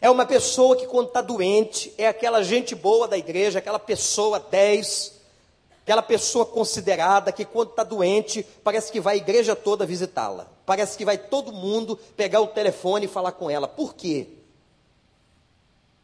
É 0.00 0.08
uma 0.10 0.24
pessoa 0.24 0.76
que, 0.76 0.86
quando 0.86 1.08
está 1.08 1.20
doente, 1.20 1.92
é 1.98 2.06
aquela 2.06 2.42
gente 2.42 2.74
boa 2.74 3.08
da 3.08 3.18
igreja, 3.18 3.58
aquela 3.58 3.78
pessoa 3.78 4.38
10, 4.38 5.14
aquela 5.82 6.02
pessoa 6.02 6.46
considerada 6.46 7.32
que, 7.32 7.44
quando 7.44 7.70
está 7.70 7.82
doente, 7.82 8.46
parece 8.62 8.92
que 8.92 9.00
vai 9.00 9.14
a 9.14 9.16
igreja 9.16 9.56
toda 9.56 9.86
visitá-la. 9.86 10.46
Parece 10.64 10.96
que 10.96 11.04
vai 11.04 11.18
todo 11.18 11.52
mundo 11.52 11.98
pegar 12.16 12.40
o 12.40 12.46
telefone 12.46 13.06
e 13.06 13.08
falar 13.08 13.32
com 13.32 13.50
ela. 13.50 13.66
Por 13.66 13.94
quê? 13.94 14.28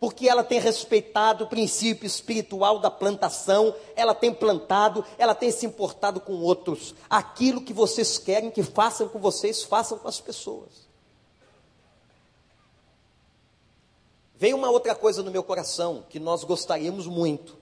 Porque 0.04 0.28
ela 0.28 0.44
tem 0.44 0.60
respeitado 0.60 1.44
o 1.44 1.46
princípio 1.46 2.06
espiritual 2.06 2.78
da 2.78 2.90
plantação, 2.90 3.74
ela 3.96 4.14
tem 4.14 4.34
plantado, 4.34 5.02
ela 5.16 5.34
tem 5.34 5.50
se 5.50 5.64
importado 5.64 6.20
com 6.20 6.34
outros. 6.42 6.94
Aquilo 7.08 7.62
que 7.62 7.72
vocês 7.72 8.18
querem 8.18 8.50
que 8.50 8.62
façam 8.62 9.08
com 9.08 9.18
vocês, 9.18 9.62
façam 9.62 9.98
com 9.98 10.06
as 10.06 10.20
pessoas. 10.20 10.86
Veio 14.34 14.58
uma 14.58 14.70
outra 14.70 14.94
coisa 14.94 15.22
no 15.22 15.30
meu 15.30 15.42
coração 15.42 16.04
que 16.10 16.20
nós 16.20 16.44
gostaríamos 16.44 17.06
muito. 17.06 17.56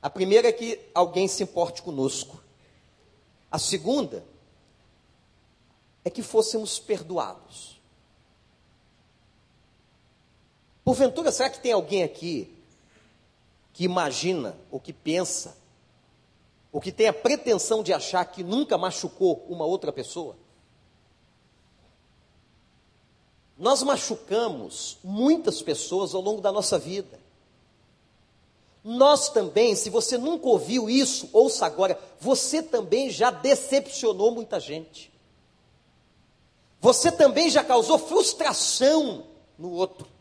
A 0.00 0.08
primeira 0.08 0.46
é 0.46 0.52
que 0.52 0.78
alguém 0.94 1.26
se 1.26 1.42
importe 1.42 1.82
conosco. 1.82 2.40
A 3.50 3.58
segunda 3.58 4.24
é 6.04 6.10
que 6.10 6.22
fôssemos 6.22 6.78
perdoados. 6.78 7.77
Porventura, 10.88 11.30
será 11.30 11.50
que 11.50 11.60
tem 11.60 11.70
alguém 11.70 12.02
aqui 12.02 12.50
que 13.74 13.84
imagina, 13.84 14.58
ou 14.70 14.80
que 14.80 14.90
pensa, 14.90 15.54
ou 16.72 16.80
que 16.80 16.90
tem 16.90 17.06
a 17.06 17.12
pretensão 17.12 17.82
de 17.82 17.92
achar 17.92 18.24
que 18.24 18.42
nunca 18.42 18.78
machucou 18.78 19.44
uma 19.50 19.66
outra 19.66 19.92
pessoa? 19.92 20.34
Nós 23.58 23.82
machucamos 23.82 24.96
muitas 25.04 25.60
pessoas 25.60 26.14
ao 26.14 26.22
longo 26.22 26.40
da 26.40 26.50
nossa 26.50 26.78
vida. 26.78 27.20
Nós 28.82 29.28
também, 29.28 29.76
se 29.76 29.90
você 29.90 30.16
nunca 30.16 30.48
ouviu 30.48 30.88
isso, 30.88 31.28
ouça 31.34 31.66
agora, 31.66 32.00
você 32.18 32.62
também 32.62 33.10
já 33.10 33.30
decepcionou 33.30 34.30
muita 34.30 34.58
gente. 34.58 35.12
Você 36.80 37.12
também 37.12 37.50
já 37.50 37.62
causou 37.62 37.98
frustração 37.98 39.26
no 39.58 39.70
outro. 39.72 40.16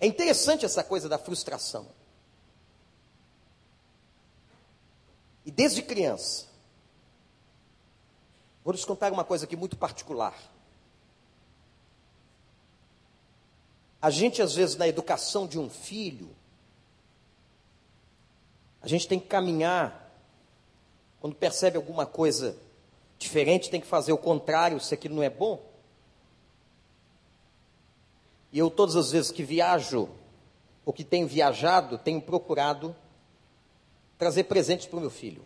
É 0.00 0.06
interessante 0.06 0.64
essa 0.64 0.82
coisa 0.82 1.08
da 1.08 1.18
frustração. 1.18 1.86
E 5.44 5.50
desde 5.50 5.82
criança, 5.82 6.46
vou 8.64 8.72
lhes 8.72 8.84
contar 8.84 9.12
uma 9.12 9.24
coisa 9.24 9.44
aqui 9.44 9.56
muito 9.56 9.76
particular. 9.76 10.34
A 14.00 14.08
gente, 14.08 14.40
às 14.40 14.54
vezes, 14.54 14.76
na 14.76 14.88
educação 14.88 15.46
de 15.46 15.58
um 15.58 15.68
filho, 15.68 16.34
a 18.80 18.88
gente 18.88 19.06
tem 19.06 19.20
que 19.20 19.26
caminhar, 19.26 20.10
quando 21.20 21.36
percebe 21.36 21.76
alguma 21.76 22.06
coisa 22.06 22.56
diferente, 23.18 23.68
tem 23.68 23.80
que 23.80 23.86
fazer 23.86 24.12
o 24.12 24.18
contrário, 24.18 24.80
se 24.80 24.94
aquilo 24.94 25.16
não 25.16 25.22
é 25.22 25.28
bom. 25.28 25.69
E 28.52 28.58
eu, 28.58 28.70
todas 28.70 28.96
as 28.96 29.12
vezes 29.12 29.30
que 29.30 29.42
viajo, 29.42 30.08
ou 30.84 30.92
que 30.92 31.04
tenho 31.04 31.26
viajado, 31.26 31.98
tenho 31.98 32.20
procurado 32.20 32.94
trazer 34.18 34.44
presentes 34.44 34.86
para 34.86 34.98
o 34.98 35.00
meu 35.00 35.10
filho. 35.10 35.44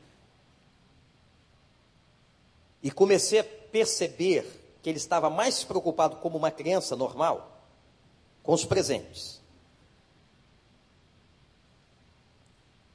E 2.83 2.91
comecei 2.91 3.41
a 3.41 3.45
perceber 3.45 4.45
que 4.83 4.89
ele 4.89 4.99
estava 4.99 5.31
mais 5.31 5.65
preocupado 5.65 6.17
como 6.17 6.37
uma 6.37 6.51
criança 6.51 6.95
normal 6.95 7.63
com 8.43 8.53
os 8.53 8.65
presentes. 8.65 9.41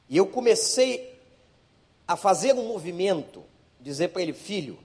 E 0.08 0.18
eu 0.18 0.28
comecei 0.28 1.20
a 2.08 2.16
fazer 2.16 2.54
um 2.54 2.68
movimento, 2.68 3.44
dizer 3.80 4.10
para 4.10 4.22
ele, 4.22 4.34
filho, 4.34 4.80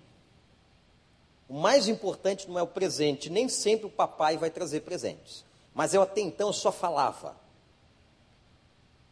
o 1.48 1.54
mais 1.54 1.88
importante 1.88 2.48
não 2.48 2.58
é 2.58 2.62
o 2.62 2.66
presente, 2.66 3.30
nem 3.30 3.48
sempre 3.48 3.86
o 3.86 3.90
papai 3.90 4.36
vai 4.36 4.50
trazer 4.50 4.80
presentes. 4.80 5.44
Mas 5.74 5.92
eu 5.92 6.02
até 6.02 6.20
então 6.20 6.52
só 6.52 6.70
falava. 6.70 7.36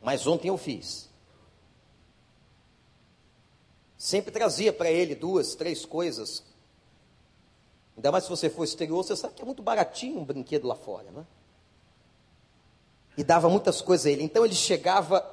Mas 0.01 0.27
ontem 0.27 0.49
eu 0.49 0.57
fiz. 0.57 1.09
Sempre 3.99 4.33
trazia 4.33 4.73
para 4.73 4.91
ele 4.91 5.15
duas, 5.15 5.55
três 5.55 5.85
coisas. 5.85 6.43
Ainda 7.97 8.11
mais 8.11 8.25
se 8.25 8.31
você 8.31 8.49
for 8.49 8.65
exterior, 8.65 9.03
você 9.03 9.15
sabe 9.15 9.35
que 9.35 9.43
é 9.43 9.45
muito 9.45 9.63
baratinho 9.63 10.19
um 10.19 10.25
brinquedo 10.25 10.67
lá 10.67 10.75
fora, 10.75 11.11
né? 11.11 11.27
e 13.17 13.23
dava 13.23 13.49
muitas 13.49 13.81
coisas 13.81 14.07
a 14.07 14.11
ele. 14.11 14.23
Então 14.23 14.45
ele 14.45 14.55
chegava, 14.55 15.25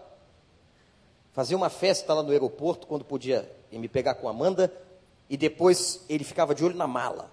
fazia 1.32 1.56
uma 1.56 1.70
festa 1.70 2.14
lá 2.14 2.24
no 2.24 2.32
aeroporto, 2.32 2.88
quando 2.88 3.06
podia 3.06 3.50
me 3.72 3.88
pegar 3.88 4.16
com 4.16 4.28
a 4.28 4.32
Amanda, 4.32 4.72
e 5.30 5.38
depois 5.38 6.04
ele 6.10 6.24
ficava 6.24 6.56
de 6.56 6.64
olho 6.64 6.76
na 6.76 6.88
mala. 6.88 7.32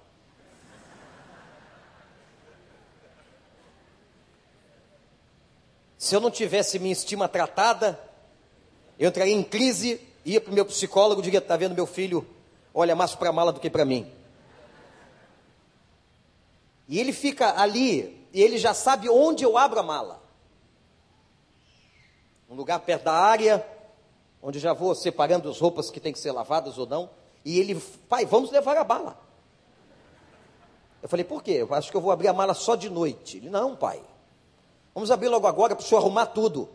Se 5.96 6.14
eu 6.14 6.20
não 6.20 6.30
tivesse 6.30 6.78
minha 6.78 6.92
estima 6.92 7.28
tratada, 7.28 7.98
eu 8.98 9.08
entraria 9.08 9.34
em 9.34 9.42
crise, 9.42 10.00
ia 10.24 10.40
para 10.40 10.50
o 10.52 10.54
meu 10.54 10.64
psicólogo, 10.66 11.22
diria, 11.22 11.38
está 11.38 11.56
vendo 11.56 11.74
meu 11.74 11.86
filho, 11.86 12.26
olha 12.74 12.94
mais 12.94 13.14
para 13.14 13.30
a 13.30 13.32
mala 13.32 13.52
do 13.52 13.60
que 13.60 13.70
para 13.70 13.84
mim. 13.84 14.10
E 16.86 17.00
ele 17.00 17.12
fica 17.12 17.60
ali, 17.60 18.28
e 18.32 18.40
ele 18.42 18.58
já 18.58 18.74
sabe 18.74 19.08
onde 19.08 19.42
eu 19.42 19.56
abro 19.56 19.80
a 19.80 19.82
mala 19.82 20.26
um 22.48 22.54
lugar 22.54 22.78
perto 22.80 23.04
da 23.04 23.12
área, 23.12 23.66
onde 24.40 24.58
já 24.58 24.72
vou 24.72 24.94
separando 24.94 25.48
as 25.48 25.58
roupas 25.58 25.90
que 25.90 26.00
têm 26.00 26.12
que 26.12 26.18
ser 26.18 26.32
lavadas 26.32 26.78
ou 26.78 26.86
não. 26.86 27.10
E 27.46 27.60
ele, 27.60 27.80
pai, 28.08 28.26
vamos 28.26 28.50
levar 28.50 28.76
a 28.76 28.82
bala. 28.82 29.16
Eu 31.00 31.08
falei, 31.08 31.24
por 31.24 31.44
quê? 31.44 31.52
Eu 31.52 31.72
acho 31.72 31.92
que 31.92 31.96
eu 31.96 32.00
vou 32.00 32.10
abrir 32.10 32.26
a 32.26 32.32
mala 32.32 32.54
só 32.54 32.74
de 32.74 32.90
noite. 32.90 33.36
Ele, 33.36 33.48
não, 33.48 33.76
pai. 33.76 34.02
Vamos 34.92 35.12
abrir 35.12 35.28
logo 35.28 35.46
agora 35.46 35.76
para 35.76 35.84
o 35.84 35.86
senhor 35.86 36.00
arrumar 36.00 36.26
tudo. 36.26 36.68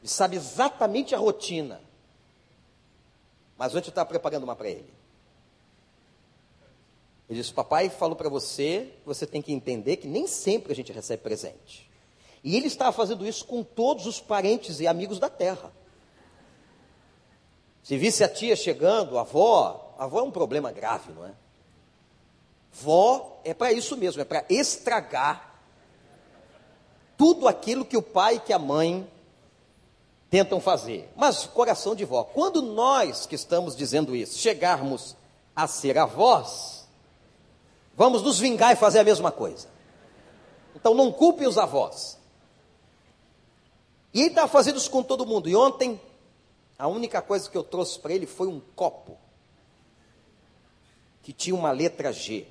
Ele 0.00 0.08
sabe 0.08 0.34
exatamente 0.34 1.14
a 1.14 1.18
rotina. 1.18 1.80
Mas 3.56 3.72
ontem 3.72 3.86
eu 3.86 3.90
estava 3.90 4.08
preparando 4.08 4.42
uma 4.42 4.56
para 4.56 4.68
ele. 4.68 4.92
Ele 7.30 7.38
disse: 7.38 7.54
Papai 7.54 7.88
falou 7.88 8.16
para 8.16 8.28
você, 8.28 8.92
você 9.06 9.28
tem 9.28 9.40
que 9.40 9.52
entender 9.52 9.98
que 9.98 10.08
nem 10.08 10.26
sempre 10.26 10.72
a 10.72 10.74
gente 10.74 10.90
recebe 10.90 11.22
presente. 11.22 11.88
E 12.42 12.56
ele 12.56 12.66
estava 12.66 12.90
fazendo 12.90 13.24
isso 13.24 13.44
com 13.44 13.62
todos 13.62 14.06
os 14.06 14.20
parentes 14.20 14.80
e 14.80 14.88
amigos 14.88 15.20
da 15.20 15.30
terra. 15.30 15.72
Se 17.84 17.98
visse 17.98 18.24
a 18.24 18.28
tia 18.28 18.56
chegando, 18.56 19.18
a 19.18 19.20
avó, 19.20 19.94
a 19.98 20.04
avó 20.04 20.20
é 20.20 20.22
um 20.22 20.30
problema 20.30 20.72
grave, 20.72 21.12
não 21.12 21.26
é? 21.26 21.32
Vó 22.72 23.40
é 23.44 23.52
para 23.52 23.70
isso 23.72 23.94
mesmo, 23.94 24.22
é 24.22 24.24
para 24.24 24.42
estragar 24.48 25.60
tudo 27.16 27.46
aquilo 27.46 27.84
que 27.84 27.96
o 27.96 28.02
pai 28.02 28.36
e 28.36 28.40
que 28.40 28.54
a 28.54 28.58
mãe 28.58 29.08
tentam 30.30 30.60
fazer. 30.60 31.12
Mas 31.14 31.44
coração 31.44 31.94
de 31.94 32.06
vó, 32.06 32.24
quando 32.24 32.62
nós 32.62 33.26
que 33.26 33.34
estamos 33.34 33.76
dizendo 33.76 34.16
isso 34.16 34.38
chegarmos 34.38 35.14
a 35.54 35.68
ser 35.68 35.98
avós, 35.98 36.88
vamos 37.94 38.22
nos 38.22 38.38
vingar 38.38 38.72
e 38.72 38.76
fazer 38.76 39.00
a 39.00 39.04
mesma 39.04 39.30
coisa. 39.30 39.68
Então 40.74 40.94
não 40.94 41.12
culpem 41.12 41.46
os 41.46 41.58
avós. 41.58 42.18
E 44.14 44.20
ele 44.20 44.30
estava 44.30 44.48
fazendo 44.48 44.78
isso 44.78 44.90
com 44.90 45.02
todo 45.02 45.26
mundo. 45.26 45.50
E 45.50 45.54
ontem, 45.54 46.00
a 46.78 46.88
única 46.88 47.22
coisa 47.22 47.48
que 47.48 47.56
eu 47.56 47.62
trouxe 47.62 47.98
para 47.98 48.12
ele 48.12 48.26
foi 48.26 48.48
um 48.48 48.60
copo 48.60 49.16
que 51.22 51.32
tinha 51.32 51.54
uma 51.54 51.70
letra 51.70 52.12
G. 52.12 52.46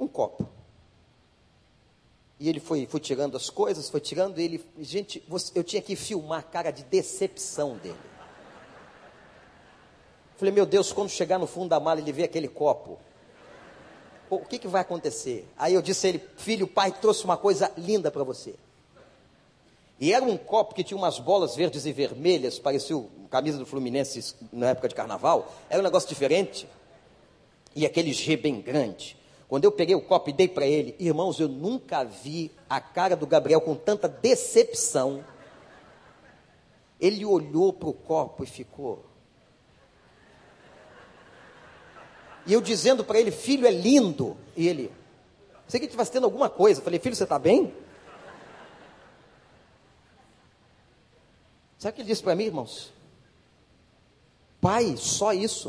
Um 0.00 0.08
copo. 0.08 0.48
E 2.40 2.48
ele 2.48 2.58
foi, 2.58 2.86
foi 2.86 3.00
tirando 3.00 3.36
as 3.36 3.50
coisas, 3.50 3.88
foi 3.88 4.00
tirando 4.00 4.38
ele. 4.38 4.64
Gente, 4.78 5.22
eu 5.54 5.62
tinha 5.62 5.82
que 5.82 5.94
filmar 5.94 6.40
a 6.40 6.42
cara 6.42 6.70
de 6.70 6.82
decepção 6.84 7.76
dele. 7.76 7.98
Falei, 10.36 10.52
meu 10.52 10.66
Deus, 10.66 10.92
quando 10.92 11.08
chegar 11.08 11.38
no 11.38 11.46
fundo 11.46 11.70
da 11.70 11.80
mala 11.80 12.00
ele 12.00 12.12
vê 12.12 12.24
aquele 12.24 12.48
copo. 12.48 12.98
O 14.28 14.40
que, 14.40 14.58
que 14.58 14.68
vai 14.68 14.80
acontecer? 14.82 15.48
Aí 15.56 15.74
eu 15.74 15.82
disse 15.82 16.06
a 16.06 16.08
ele, 16.10 16.22
filho, 16.36 16.66
o 16.66 16.68
pai 16.68 16.92
trouxe 16.92 17.24
uma 17.24 17.36
coisa 17.36 17.72
linda 17.76 18.10
para 18.10 18.24
você. 18.24 18.54
E 19.98 20.12
era 20.12 20.24
um 20.24 20.36
copo 20.36 20.74
que 20.74 20.84
tinha 20.84 20.96
umas 20.96 21.18
bolas 21.18 21.56
verdes 21.56 21.86
e 21.86 21.92
vermelhas, 21.92 22.58
parecia 22.58 22.96
a 22.96 23.28
camisa 23.30 23.58
do 23.58 23.64
Fluminense 23.64 24.34
na 24.52 24.70
época 24.70 24.88
de 24.88 24.94
carnaval. 24.94 25.50
Era 25.70 25.80
um 25.80 25.84
negócio 25.84 26.08
diferente. 26.08 26.68
E 27.74 27.86
aquele 27.86 28.12
G 28.12 28.36
bem 28.36 28.60
grande. 28.60 29.16
Quando 29.48 29.64
eu 29.64 29.72
peguei 29.72 29.94
o 29.94 30.00
copo 30.00 30.28
e 30.30 30.32
dei 30.32 30.48
para 30.48 30.66
ele, 30.66 30.94
irmãos, 30.98 31.38
eu 31.38 31.48
nunca 31.48 32.04
vi 32.04 32.50
a 32.68 32.80
cara 32.80 33.14
do 33.16 33.26
Gabriel 33.26 33.60
com 33.60 33.74
tanta 33.74 34.08
decepção. 34.08 35.24
Ele 37.00 37.24
olhou 37.24 37.72
para 37.72 37.88
o 37.88 37.92
copo 37.94 38.44
e 38.44 38.46
ficou. 38.46 39.04
E 42.46 42.52
eu 42.52 42.60
dizendo 42.60 43.02
para 43.02 43.18
ele, 43.18 43.30
filho, 43.30 43.66
é 43.66 43.70
lindo. 43.70 44.36
E 44.56 44.68
ele, 44.68 44.90
sei 45.66 45.80
que 45.80 45.86
estivesse 45.86 46.12
tendo 46.12 46.24
alguma 46.24 46.50
coisa. 46.50 46.80
Eu 46.80 46.84
falei, 46.84 46.98
filho, 46.98 47.14
você 47.14 47.24
está 47.24 47.38
bem? 47.38 47.72
Sabe 51.78 51.92
o 51.92 51.94
que 51.94 52.02
ele 52.02 52.08
disse 52.08 52.22
para 52.22 52.34
mim, 52.34 52.44
irmãos? 52.44 52.92
Pai, 54.60 54.96
só 54.96 55.32
isso. 55.32 55.68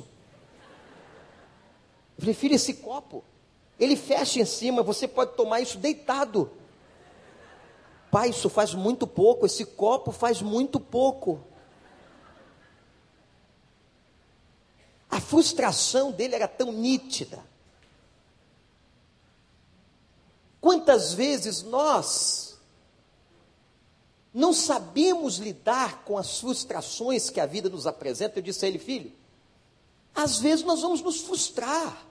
Eu 2.17 2.21
falei, 2.21 2.33
filho, 2.33 2.55
esse 2.55 2.75
copo, 2.75 3.23
ele 3.79 3.95
fecha 3.95 4.39
em 4.39 4.45
cima, 4.45 4.81
você 4.81 5.07
pode 5.07 5.35
tomar 5.35 5.59
isso 5.61 5.77
deitado. 5.77 6.51
Pai, 8.09 8.29
isso 8.29 8.49
faz 8.49 8.73
muito 8.73 9.05
pouco, 9.05 9.45
esse 9.45 9.65
copo 9.65 10.11
faz 10.11 10.41
muito 10.41 10.79
pouco. 10.79 11.41
A 15.09 15.19
frustração 15.19 16.11
dele 16.11 16.35
era 16.35 16.47
tão 16.47 16.71
nítida. 16.71 17.43
Quantas 20.59 21.13
vezes 21.13 21.63
nós 21.63 22.46
não 24.37 24.53
sabemos 24.53 25.37
lidar 25.37 26.03
com 26.03 26.15
as 26.15 26.39
frustrações 26.39 27.27
que 27.27 27.39
a 27.39 27.47
vida 27.47 27.69
nos 27.69 27.87
apresenta. 27.87 28.37
Eu 28.37 28.43
disse 28.43 28.63
a 28.63 28.67
ele, 28.67 28.77
filho, 28.77 29.11
às 30.13 30.37
vezes 30.37 30.63
nós 30.63 30.79
vamos 30.83 31.01
nos 31.01 31.21
frustrar. 31.21 32.05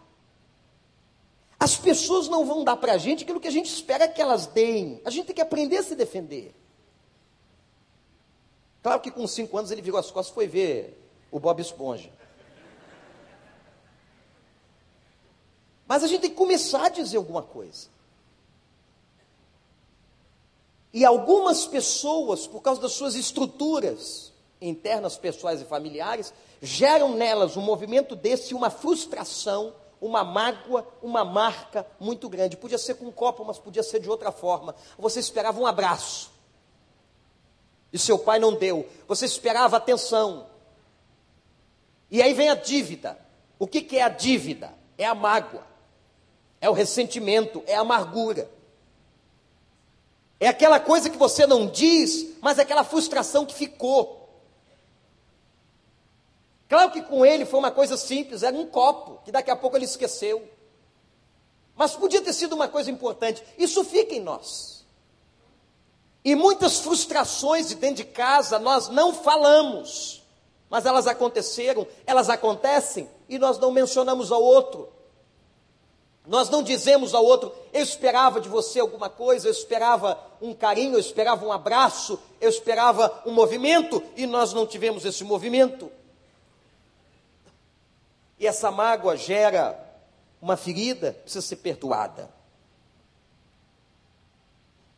As 1.57 1.77
pessoas 1.77 2.27
não 2.27 2.45
vão 2.45 2.65
dar 2.65 2.79
para 2.79 2.95
a 2.95 2.99
gente 2.99 3.23
aquilo 3.23 3.39
que 3.39 3.47
a 3.47 3.53
gente 3.53 3.73
espera 3.73 4.09
que 4.09 4.21
elas 4.21 4.47
deem. 4.47 5.01
A 5.05 5.11
gente 5.11 5.27
tem 5.27 5.37
que 5.37 5.41
aprender 5.41 5.77
a 5.77 5.85
se 5.85 5.95
defender. 5.95 6.53
Claro 8.83 9.01
que 9.01 9.13
com 9.13 9.25
cinco 9.29 9.57
anos 9.57 9.71
ele 9.71 9.81
virou 9.81 10.01
as 10.01 10.11
costas 10.11 10.33
e 10.33 10.35
foi 10.35 10.49
ver 10.49 11.01
o 11.31 11.39
Bob 11.39 11.61
Esponja. 11.63 12.11
Mas 15.87 16.03
a 16.03 16.09
gente 16.09 16.23
tem 16.23 16.31
que 16.31 16.37
começar 16.37 16.87
a 16.87 16.89
dizer 16.89 17.19
alguma 17.19 17.45
coisa. 17.45 17.87
E 20.97 21.05
algumas 21.05 21.67
pessoas, 21.67 22.47
por 22.47 22.63
causa 22.63 22.81
das 22.81 22.93
suas 22.93 23.15
estruturas, 23.15 24.33
internas, 24.59 25.15
pessoais 25.19 25.61
e 25.61 25.65
familiares, 25.67 26.33
geram 26.63 27.15
nelas 27.15 27.55
um 27.55 27.61
movimento 27.61 28.17
desse, 28.17 28.55
uma 28.55 28.71
frustração, 28.71 29.75
uma 30.01 30.25
mágoa, 30.25 30.89
uma 31.03 31.23
marca 31.23 31.87
muito 32.01 32.31
grande. 32.31 32.57
Podia 32.57 32.79
ser 32.79 32.95
com 32.95 33.05
um 33.05 33.13
copo, 33.13 33.45
mas 33.45 33.59
podia 33.59 33.83
ser 33.83 34.01
de 34.01 34.09
outra 34.09 34.33
forma. 34.33 34.75
Você 34.99 35.21
esperava 35.21 35.61
um 35.61 35.67
abraço. 35.67 36.31
E 37.93 37.99
seu 37.99 38.19
pai 38.19 38.39
não 38.39 38.55
deu. 38.55 38.89
Você 39.07 39.27
esperava 39.27 39.77
atenção. 39.77 40.47
E 42.11 42.23
aí 42.23 42.33
vem 42.33 42.49
a 42.49 42.55
dívida. 42.55 43.19
O 43.59 43.67
que, 43.67 43.83
que 43.83 43.99
é 43.99 44.03
a 44.03 44.09
dívida? 44.09 44.73
É 44.97 45.05
a 45.05 45.15
mágoa, 45.15 45.63
é 46.59 46.71
o 46.71 46.73
ressentimento, 46.73 47.63
é 47.67 47.75
a 47.75 47.81
amargura. 47.81 48.56
É 50.39 50.49
aquela 50.49 50.79
coisa 50.79 51.09
que 51.09 51.17
você 51.17 51.47
não 51.47 51.67
diz, 51.67 52.37
mas 52.41 52.59
é 52.59 52.63
aquela 52.63 52.85
frustração 52.85 53.47
que 53.47 53.55
ficou. 53.55 54.27
Claro 56.69 56.91
que 56.91 57.03
com 57.03 57.25
ele 57.25 57.47
foi 57.47 57.59
uma 57.59 57.71
coisa 57.71 57.97
simples, 57.97 58.43
era 58.43 58.57
um 58.57 58.67
copo, 58.67 59.23
que 59.25 59.33
daqui 59.33 59.51
a 59.51 59.57
pouco 59.57 59.77
ele 59.77 59.85
esqueceu. 59.85 60.47
Mas 61.75 61.95
podia 61.95 62.21
ter 62.21 62.33
sido 62.33 62.55
uma 62.55 62.69
coisa 62.69 62.91
importante. 62.91 63.43
Isso 63.57 63.85
fica 63.85 64.15
em 64.15 64.21
nós. 64.21 64.85
E 66.25 66.35
muitas 66.35 66.81
frustrações 66.81 67.69
de 67.69 67.77
dentro 67.77 67.97
de 67.97 68.05
casa 68.05 68.59
nós 68.59 68.89
não 68.89 69.15
falamos, 69.15 70.25
mas 70.69 70.85
elas 70.85 71.07
aconteceram, 71.07 71.87
elas 72.05 72.29
acontecem 72.29 73.09
e 73.29 73.39
nós 73.39 73.59
não 73.59 73.71
mencionamos 73.71 74.33
ao 74.33 74.43
outro. 74.43 74.89
Nós 76.27 76.51
não 76.51 76.63
dizemos 76.63 77.15
ao 77.15 77.25
outro, 77.25 77.55
eu 77.73 77.83
esperava 77.83 78.41
de 78.41 78.49
você 78.49 78.81
alguma 78.81 79.09
coisa, 79.09 79.47
eu 79.47 79.53
esperava 79.53 80.19
um 80.43 80.53
carinho, 80.53 80.95
eu 80.95 80.99
esperava 80.99 81.47
um 81.47 81.53
abraço, 81.53 82.19
eu 82.41 82.51
esperava 82.51 83.23
um 83.25 83.31
movimento, 83.31 84.03
e 84.17 84.27
nós 84.27 84.53
não 84.53 84.67
tivemos 84.67 85.05
esse 85.05 85.23
movimento. 85.23 85.91
E 88.39 88.47
essa 88.47 88.71
mágoa 88.71 89.17
gera 89.17 89.81
uma 90.43 90.57
ferida, 90.57 91.13
precisa 91.13 91.47
ser 91.47 91.57
perdoada. 91.57 92.29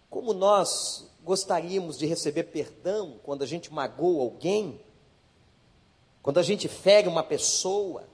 Como 0.08 0.32
nós 0.32 1.06
gostaríamos 1.22 1.98
de 1.98 2.06
receber 2.06 2.44
perdão 2.44 3.20
quando 3.22 3.42
a 3.42 3.46
gente 3.46 3.72
magoa 3.72 4.22
alguém, 4.22 4.80
quando 6.22 6.38
a 6.38 6.42
gente 6.42 6.68
fere 6.68 7.06
uma 7.06 7.22
pessoa, 7.22 8.04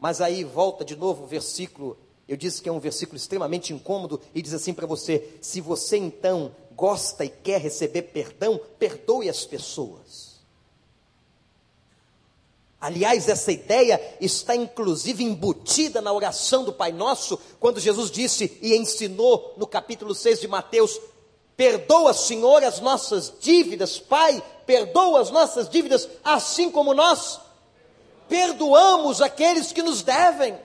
mas 0.00 0.22
aí 0.22 0.42
volta 0.42 0.82
de 0.82 0.96
novo 0.96 1.24
o 1.24 1.26
versículo, 1.26 1.96
eu 2.26 2.36
disse 2.36 2.62
que 2.62 2.68
é 2.68 2.72
um 2.72 2.80
versículo 2.80 3.18
extremamente 3.18 3.74
incômodo, 3.74 4.18
e 4.34 4.40
diz 4.40 4.54
assim 4.54 4.72
para 4.72 4.86
você: 4.86 5.36
se 5.42 5.60
você 5.60 5.98
então 5.98 6.56
gosta 6.74 7.24
e 7.24 7.28
quer 7.28 7.60
receber 7.60 8.02
perdão, 8.02 8.58
perdoe 8.78 9.28
as 9.28 9.44
pessoas. 9.44 10.30
Aliás, 12.80 13.28
essa 13.28 13.52
ideia 13.52 14.00
está 14.22 14.56
inclusive 14.56 15.22
embutida 15.22 16.00
na 16.00 16.10
oração 16.10 16.64
do 16.64 16.72
Pai 16.72 16.92
Nosso, 16.92 17.38
quando 17.60 17.78
Jesus 17.78 18.10
disse 18.10 18.58
e 18.62 18.74
ensinou 18.74 19.52
no 19.58 19.66
capítulo 19.66 20.14
6 20.14 20.40
de 20.40 20.48
Mateus: 20.48 20.98
Perdoa, 21.58 22.14
Senhor, 22.14 22.64
as 22.64 22.80
nossas 22.80 23.34
dívidas, 23.38 23.98
Pai, 23.98 24.42
perdoa 24.64 25.20
as 25.20 25.30
nossas 25.30 25.68
dívidas, 25.68 26.08
assim 26.24 26.70
como 26.70 26.94
nós 26.94 27.49
perdoamos 28.30 29.20
aqueles 29.20 29.72
que 29.72 29.82
nos 29.82 30.02
devem. 30.02 30.56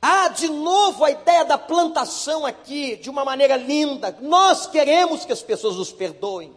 Há 0.00 0.28
de 0.28 0.48
novo 0.48 1.04
a 1.04 1.10
ideia 1.10 1.44
da 1.44 1.58
plantação 1.58 2.46
aqui, 2.46 2.94
de 2.96 3.10
uma 3.10 3.24
maneira 3.24 3.56
linda. 3.56 4.16
Nós 4.20 4.66
queremos 4.66 5.24
que 5.24 5.32
as 5.32 5.42
pessoas 5.42 5.74
nos 5.76 5.90
perdoem. 5.90 6.54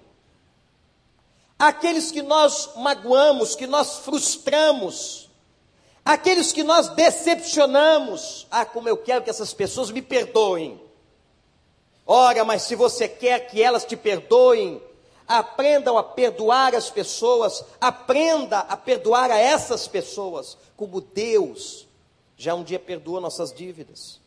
Aqueles 1.57 2.11
que 2.11 2.21
nós 2.21 2.69
magoamos, 2.75 3.55
que 3.55 3.65
nós 3.65 3.99
frustramos, 3.99 5.29
aqueles 6.03 6.51
que 6.51 6.63
nós 6.63 6.89
decepcionamos. 6.89 8.45
Ah, 8.51 8.65
como 8.65 8.89
eu 8.89 8.97
quero 8.97 9.23
que 9.23 9.29
essas 9.29 9.53
pessoas 9.53 9.89
me 9.89 10.01
perdoem. 10.01 10.79
Ora, 12.05 12.43
mas 12.43 12.63
se 12.63 12.75
você 12.75 13.07
quer 13.07 13.47
que 13.47 13.61
elas 13.61 13.85
te 13.85 13.95
perdoem, 13.95 14.81
aprendam 15.39 15.97
a 15.97 16.03
perdoar 16.03 16.75
as 16.75 16.89
pessoas, 16.89 17.63
aprenda 17.79 18.59
a 18.59 18.75
perdoar 18.75 19.31
a 19.31 19.37
essas 19.37 19.87
pessoas, 19.87 20.57
como 20.75 20.99
Deus 20.99 21.87
já 22.35 22.55
um 22.55 22.63
dia 22.63 22.79
perdoou 22.79 23.21
nossas 23.21 23.53
dívidas. 23.53 24.19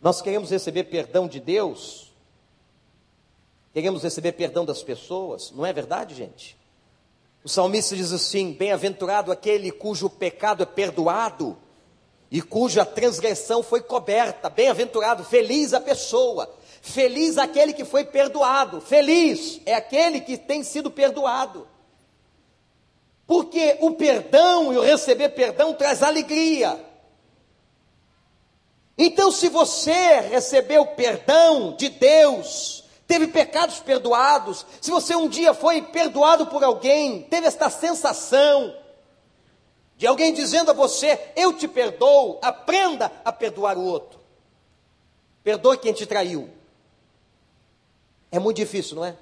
Nós 0.00 0.22
queremos 0.22 0.50
receber 0.50 0.84
perdão 0.84 1.26
de 1.26 1.40
Deus, 1.40 2.12
queremos 3.72 4.02
receber 4.02 4.32
perdão 4.32 4.64
das 4.64 4.82
pessoas, 4.82 5.50
não 5.50 5.66
é 5.66 5.72
verdade, 5.72 6.14
gente? 6.14 6.56
O 7.42 7.48
salmista 7.48 7.96
diz 7.96 8.12
assim: 8.12 8.52
Bem-aventurado 8.52 9.32
aquele 9.32 9.72
cujo 9.72 10.08
pecado 10.08 10.62
é 10.62 10.66
perdoado 10.66 11.58
e 12.30 12.40
cuja 12.40 12.86
transgressão 12.86 13.62
foi 13.62 13.82
coberta. 13.82 14.48
Bem-aventurado, 14.48 15.24
feliz 15.24 15.74
a 15.74 15.80
pessoa 15.80 16.48
Feliz 16.80 17.36
aquele 17.36 17.72
que 17.72 17.84
foi 17.84 18.04
perdoado. 18.04 18.80
Feliz 18.80 19.60
é 19.66 19.74
aquele 19.74 20.20
que 20.20 20.36
tem 20.36 20.62
sido 20.62 20.90
perdoado. 20.90 21.68
Porque 23.26 23.76
o 23.80 23.92
perdão 23.92 24.72
e 24.72 24.78
o 24.78 24.82
receber 24.82 25.30
perdão 25.30 25.74
traz 25.74 26.02
alegria. 26.02 26.78
Então, 28.96 29.30
se 29.30 29.48
você 29.48 30.20
recebeu 30.20 30.84
perdão 30.86 31.74
de 31.76 31.88
Deus, 31.88 32.84
teve 33.06 33.28
pecados 33.28 33.78
perdoados, 33.78 34.66
se 34.80 34.90
você 34.90 35.14
um 35.14 35.28
dia 35.28 35.54
foi 35.54 35.80
perdoado 35.80 36.46
por 36.46 36.62
alguém, 36.62 37.22
teve 37.22 37.46
esta 37.46 37.70
sensação 37.70 38.74
de 39.96 40.06
alguém 40.06 40.32
dizendo 40.32 40.70
a 40.70 40.74
você: 40.74 41.32
Eu 41.36 41.52
te 41.52 41.68
perdoo, 41.68 42.38
aprenda 42.42 43.12
a 43.24 43.32
perdoar 43.32 43.78
o 43.78 43.84
outro. 43.84 44.18
Perdoe 45.42 45.78
quem 45.78 45.92
te 45.92 46.04
traiu. 46.04 46.50
É 48.30 48.38
muito 48.38 48.56
difícil, 48.56 48.96
não 48.96 49.04
é? 49.04 49.16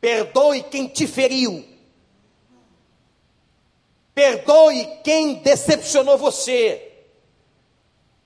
Perdoe 0.00 0.62
quem 0.62 0.86
te 0.86 1.06
feriu. 1.06 1.64
Perdoe 4.14 5.00
quem 5.02 5.34
decepcionou 5.34 6.16
você. 6.16 6.92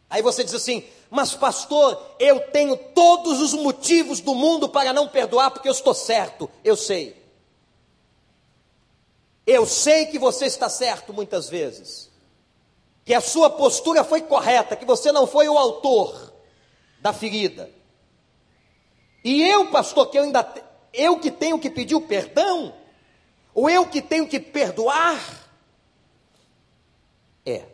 Aí 0.08 0.22
você 0.22 0.44
diz 0.44 0.54
assim: 0.54 0.84
Mas, 1.08 1.34
pastor, 1.34 2.00
eu 2.18 2.40
tenho 2.50 2.76
todos 2.76 3.40
os 3.40 3.54
motivos 3.54 4.20
do 4.20 4.34
mundo 4.34 4.68
para 4.68 4.92
não 4.92 5.08
perdoar, 5.08 5.50
porque 5.50 5.68
eu 5.68 5.72
estou 5.72 5.94
certo. 5.94 6.50
Eu 6.64 6.76
sei. 6.76 7.16
Eu 9.46 9.66
sei 9.66 10.06
que 10.06 10.18
você 10.18 10.46
está 10.46 10.68
certo 10.68 11.12
muitas 11.12 11.48
vezes. 11.48 12.10
Que 13.04 13.14
a 13.14 13.20
sua 13.20 13.50
postura 13.50 14.04
foi 14.04 14.22
correta, 14.22 14.76
que 14.76 14.84
você 14.84 15.10
não 15.10 15.26
foi 15.26 15.48
o 15.48 15.58
autor 15.58 16.32
da 17.00 17.12
ferida. 17.12 17.70
E 19.22 19.42
eu, 19.42 19.70
pastor, 19.70 20.10
que 20.10 20.18
eu 20.18 20.22
ainda 20.22 20.42
eu 20.92 21.18
que 21.18 21.30
tenho 21.30 21.58
que 21.58 21.70
pedir 21.70 21.94
o 21.94 22.00
perdão, 22.00 22.74
ou 23.54 23.68
eu 23.68 23.86
que 23.86 24.02
tenho 24.02 24.26
que 24.26 24.40
perdoar? 24.40 25.18
É. 27.44 27.64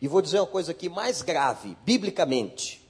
E 0.00 0.08
vou 0.08 0.20
dizer 0.20 0.40
uma 0.40 0.46
coisa 0.46 0.72
aqui 0.72 0.88
mais 0.88 1.22
grave, 1.22 1.76
biblicamente. 1.84 2.82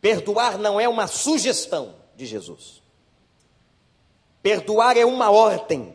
Perdoar 0.00 0.58
não 0.58 0.80
é 0.80 0.88
uma 0.88 1.06
sugestão 1.06 1.94
de 2.16 2.26
Jesus. 2.26 2.82
Perdoar 4.42 4.96
é 4.96 5.04
uma 5.04 5.30
ordem. 5.30 5.94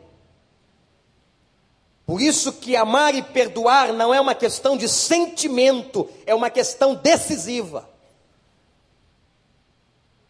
Por 2.05 2.21
isso 2.21 2.53
que 2.53 2.75
amar 2.75 3.15
e 3.15 3.23
perdoar 3.23 3.91
não 3.91 4.13
é 4.13 4.21
uma 4.21 4.35
questão 4.35 4.77
de 4.77 4.87
sentimento, 4.87 6.07
é 6.25 6.35
uma 6.35 6.51
questão 6.51 6.93
decisiva. 6.93 7.89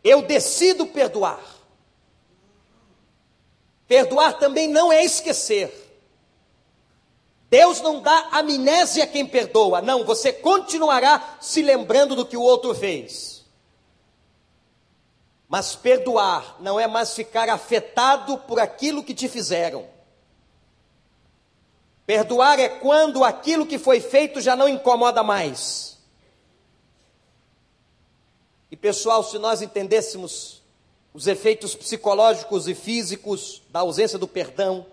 Eu 0.05 0.21
decido 0.21 0.85
perdoar. 0.85 1.43
Perdoar 3.87 4.37
também 4.37 4.67
não 4.67 4.93
é 4.93 5.03
esquecer. 5.03 5.73
Deus 7.49 7.82
não 7.82 8.01
dá 8.01 8.30
amnésia 8.32 9.03
a 9.03 9.07
quem 9.07 9.25
perdoa. 9.25 9.82
Não, 9.82 10.05
você 10.05 10.32
continuará 10.32 11.38
se 11.41 11.63
lembrando 11.63 12.15
do 12.15 12.23
que 12.23 12.38
o 12.38 12.41
outro 12.41 12.75
fez. 12.75 13.43
Mas 15.47 15.75
perdoar 15.75 16.57
não 16.59 16.80
é 16.80 16.86
mais 16.86 17.15
ficar 17.15 17.49
afetado 17.49 18.38
por 18.39 18.59
aquilo 18.59 19.03
que 19.03 19.13
te 19.13 19.27
fizeram. 19.27 19.88
Perdoar 22.05 22.59
é 22.59 22.69
quando 22.69 23.23
aquilo 23.23 23.65
que 23.65 23.80
foi 23.80 23.99
feito 23.99 24.39
já 24.39 24.55
não 24.55 24.69
incomoda 24.69 25.23
mais. 25.23 25.94
E 28.72 28.76
pessoal, 28.76 29.24
se 29.24 29.38
nós 29.38 29.61
entendêssemos 29.61 30.61
os 31.13 31.28
efeitos 31.28 31.76
psicológicos 31.76 32.68
e 32.68 32.76
físicos 32.76 33.61
da 33.70 33.82
ausência 33.82 34.18
do 34.18 34.28
perdão, 34.28 34.86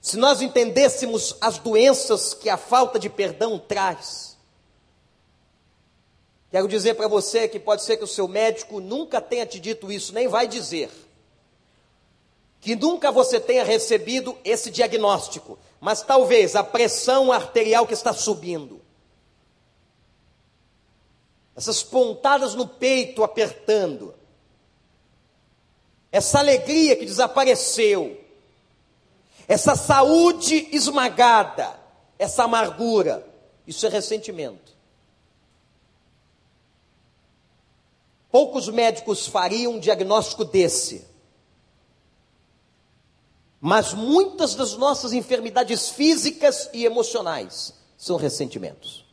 se 0.00 0.16
nós 0.16 0.40
entendêssemos 0.40 1.36
as 1.40 1.58
doenças 1.58 2.34
que 2.34 2.48
a 2.48 2.56
falta 2.56 2.98
de 2.98 3.08
perdão 3.08 3.58
traz, 3.58 4.30
Quero 6.50 6.66
dizer 6.66 6.94
para 6.94 7.06
você 7.06 7.46
que 7.46 7.60
pode 7.60 7.84
ser 7.84 7.96
que 7.96 8.02
o 8.02 8.08
seu 8.08 8.26
médico 8.26 8.80
nunca 8.80 9.20
tenha 9.20 9.46
te 9.46 9.60
dito 9.60 9.90
isso, 9.92 10.12
nem 10.12 10.26
vai 10.26 10.48
dizer. 10.48 10.90
Que 12.60 12.74
nunca 12.74 13.12
você 13.12 13.38
tenha 13.38 13.62
recebido 13.62 14.36
esse 14.44 14.68
diagnóstico, 14.68 15.58
mas 15.80 16.02
talvez 16.02 16.56
a 16.56 16.64
pressão 16.64 17.30
arterial 17.30 17.86
que 17.86 17.94
está 17.94 18.12
subindo, 18.12 18.80
essas 21.56 21.82
pontadas 21.82 22.54
no 22.54 22.66
peito 22.66 23.22
apertando, 23.22 24.14
essa 26.12 26.38
alegria 26.38 26.96
que 26.96 27.04
desapareceu, 27.04 28.18
essa 29.46 29.74
saúde 29.76 30.68
esmagada, 30.72 31.78
essa 32.18 32.44
amargura, 32.44 33.26
isso 33.66 33.86
é 33.86 33.88
ressentimento. 33.88 34.70
Poucos 38.30 38.68
médicos 38.68 39.26
fariam 39.26 39.72
um 39.72 39.80
diagnóstico 39.80 40.44
desse. 40.44 41.04
Mas 43.60 43.92
muitas 43.92 44.54
das 44.54 44.74
nossas 44.74 45.12
enfermidades 45.12 45.90
físicas 45.90 46.70
e 46.72 46.84
emocionais 46.84 47.74
são 47.96 48.16
ressentimentos. 48.16 49.09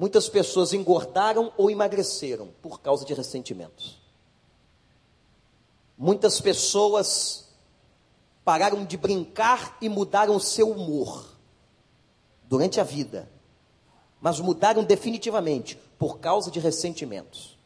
Muitas 0.00 0.30
pessoas 0.30 0.72
engordaram 0.72 1.52
ou 1.58 1.70
emagreceram 1.70 2.48
por 2.62 2.80
causa 2.80 3.04
de 3.04 3.12
ressentimentos. 3.12 4.00
Muitas 5.94 6.40
pessoas 6.40 7.50
pararam 8.42 8.82
de 8.86 8.96
brincar 8.96 9.76
e 9.78 9.90
mudaram 9.90 10.34
o 10.34 10.40
seu 10.40 10.70
humor 10.70 11.36
durante 12.44 12.80
a 12.80 12.82
vida, 12.82 13.30
mas 14.22 14.40
mudaram 14.40 14.82
definitivamente 14.82 15.78
por 15.98 16.18
causa 16.18 16.50
de 16.50 16.58
ressentimentos. 16.58 17.58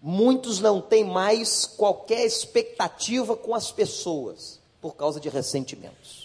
Muitos 0.00 0.60
não 0.60 0.80
têm 0.80 1.02
mais 1.02 1.66
qualquer 1.66 2.24
expectativa 2.24 3.36
com 3.36 3.52
as 3.52 3.72
pessoas 3.72 4.60
por 4.80 4.94
causa 4.94 5.18
de 5.18 5.28
ressentimentos. 5.28 6.23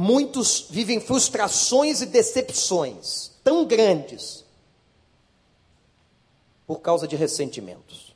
Muitos 0.00 0.66
vivem 0.70 1.00
frustrações 1.00 2.00
e 2.02 2.06
decepções 2.06 3.32
tão 3.42 3.66
grandes 3.66 4.44
por 6.64 6.80
causa 6.80 7.08
de 7.08 7.16
ressentimentos. 7.16 8.14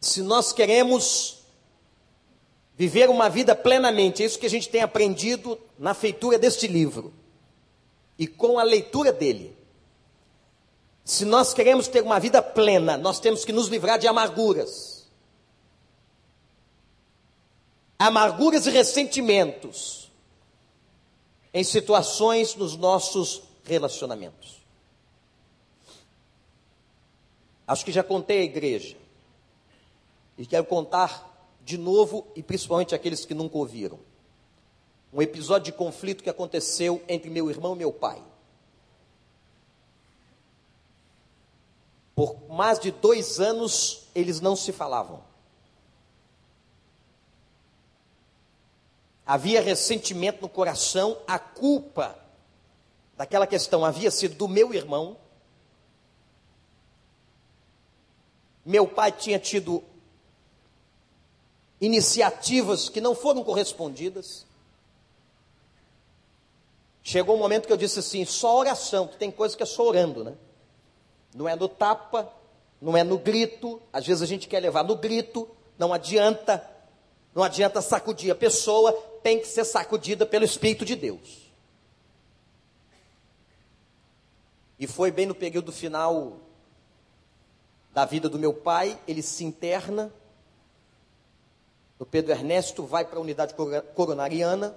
Se 0.00 0.22
nós 0.22 0.54
queremos 0.54 1.38
viver 2.78 3.10
uma 3.10 3.28
vida 3.28 3.56
plenamente. 3.56 4.22
É 4.22 4.26
isso 4.26 4.38
que 4.38 4.46
a 4.46 4.50
gente 4.50 4.68
tem 4.68 4.80
aprendido 4.80 5.58
na 5.76 5.92
feitura 5.92 6.38
deste 6.38 6.68
livro 6.68 7.12
e 8.16 8.26
com 8.26 8.58
a 8.58 8.62
leitura 8.62 9.12
dele. 9.12 9.54
Se 11.04 11.24
nós 11.24 11.52
queremos 11.52 11.88
ter 11.88 12.02
uma 12.02 12.20
vida 12.20 12.40
plena, 12.40 12.96
nós 12.96 13.18
temos 13.18 13.44
que 13.44 13.52
nos 13.52 13.66
livrar 13.66 13.98
de 13.98 14.06
amarguras. 14.06 14.97
Amarguras 17.98 18.66
e 18.66 18.70
ressentimentos 18.70 20.08
em 21.52 21.64
situações 21.64 22.54
nos 22.54 22.76
nossos 22.76 23.42
relacionamentos. 23.64 24.58
Acho 27.66 27.84
que 27.84 27.92
já 27.92 28.02
contei 28.02 28.40
à 28.40 28.44
igreja. 28.44 28.96
E 30.38 30.46
quero 30.46 30.64
contar 30.64 31.28
de 31.64 31.76
novo 31.76 32.26
e 32.34 32.42
principalmente 32.42 32.94
aqueles 32.94 33.24
que 33.24 33.34
nunca 33.34 33.58
ouviram. 33.58 33.98
Um 35.12 35.20
episódio 35.20 35.72
de 35.72 35.78
conflito 35.78 36.22
que 36.22 36.30
aconteceu 36.30 37.02
entre 37.08 37.28
meu 37.28 37.50
irmão 37.50 37.74
e 37.74 37.78
meu 37.78 37.92
pai. 37.92 38.22
Por 42.14 42.48
mais 42.48 42.78
de 42.78 42.90
dois 42.90 43.38
anos 43.38 44.08
eles 44.14 44.40
não 44.40 44.56
se 44.56 44.72
falavam. 44.72 45.27
Havia 49.28 49.60
ressentimento 49.60 50.40
no 50.40 50.48
coração, 50.48 51.18
a 51.26 51.38
culpa 51.38 52.18
daquela 53.14 53.46
questão 53.46 53.84
havia 53.84 54.10
sido 54.10 54.36
do 54.36 54.48
meu 54.48 54.72
irmão. 54.72 55.18
Meu 58.64 58.88
pai 58.88 59.12
tinha 59.12 59.38
tido 59.38 59.84
iniciativas 61.78 62.88
que 62.88 63.02
não 63.02 63.14
foram 63.14 63.44
correspondidas. 63.44 64.46
Chegou 67.02 67.36
um 67.36 67.38
momento 67.38 67.66
que 67.66 67.72
eu 67.74 67.76
disse 67.76 67.98
assim: 67.98 68.24
só 68.24 68.56
oração, 68.56 69.06
que 69.06 69.18
tem 69.18 69.30
coisa 69.30 69.54
que 69.54 69.62
é 69.62 69.66
só 69.66 69.86
orando, 69.86 70.24
né? 70.24 70.32
Não 71.34 71.46
é 71.46 71.54
no 71.54 71.68
tapa, 71.68 72.32
não 72.80 72.96
é 72.96 73.04
no 73.04 73.18
grito. 73.18 73.78
Às 73.92 74.06
vezes 74.06 74.22
a 74.22 74.26
gente 74.26 74.48
quer 74.48 74.60
levar 74.60 74.84
no 74.84 74.96
grito, 74.96 75.46
não 75.78 75.92
adianta. 75.92 76.66
Não 77.34 77.42
adianta 77.44 77.80
sacudir 77.80 78.32
a 78.32 78.34
pessoa, 78.34 78.92
tem 79.22 79.40
que 79.40 79.46
ser 79.46 79.64
sacudida 79.64 80.24
pelo 80.24 80.44
Espírito 80.44 80.84
de 80.84 80.96
Deus. 80.96 81.50
E 84.78 84.86
foi 84.86 85.10
bem 85.10 85.26
no 85.26 85.34
período 85.34 85.72
final 85.72 86.38
da 87.92 88.04
vida 88.04 88.28
do 88.28 88.38
meu 88.38 88.54
pai, 88.54 88.98
ele 89.06 89.22
se 89.22 89.44
interna 89.44 90.12
o 91.98 92.06
Pedro 92.06 92.30
Ernesto 92.30 92.84
vai 92.84 93.04
para 93.04 93.18
a 93.18 93.22
unidade 93.22 93.54
coronariana 93.94 94.74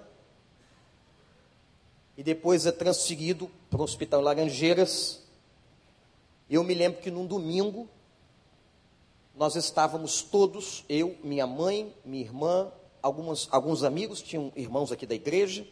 e 2.16 2.22
depois 2.22 2.66
é 2.66 2.72
transferido 2.72 3.48
para 3.70 3.80
o 3.80 3.84
Hospital 3.84 4.20
Laranjeiras. 4.20 5.22
Eu 6.50 6.64
me 6.64 6.74
lembro 6.74 7.00
que 7.00 7.12
num 7.12 7.24
domingo 7.24 7.88
nós 9.36 9.54
estávamos 9.54 10.20
todos, 10.20 10.84
eu, 10.88 11.16
minha 11.22 11.46
mãe, 11.46 11.94
minha 12.04 12.24
irmã, 12.24 12.70
algumas, 13.02 13.48
alguns 13.50 13.82
amigos, 13.82 14.22
tinham 14.22 14.52
irmãos 14.54 14.92
aqui 14.92 15.04
da 15.04 15.14
igreja. 15.14 15.66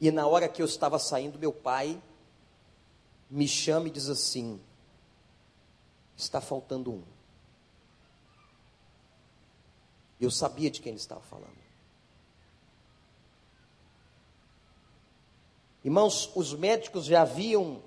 E 0.00 0.10
na 0.10 0.26
hora 0.26 0.48
que 0.48 0.60
eu 0.60 0.66
estava 0.66 0.98
saindo, 0.98 1.38
meu 1.38 1.52
pai 1.52 2.00
me 3.30 3.48
chama 3.48 3.88
e 3.88 3.90
diz 3.90 4.08
assim: 4.08 4.60
está 6.16 6.40
faltando 6.40 6.92
um. 6.92 7.02
Eu 10.20 10.30
sabia 10.30 10.70
de 10.70 10.80
quem 10.80 10.90
ele 10.90 11.00
estava 11.00 11.20
falando. 11.20 11.62
Irmãos, 15.84 16.30
os 16.36 16.54
médicos 16.54 17.06
já 17.06 17.22
haviam 17.22 17.82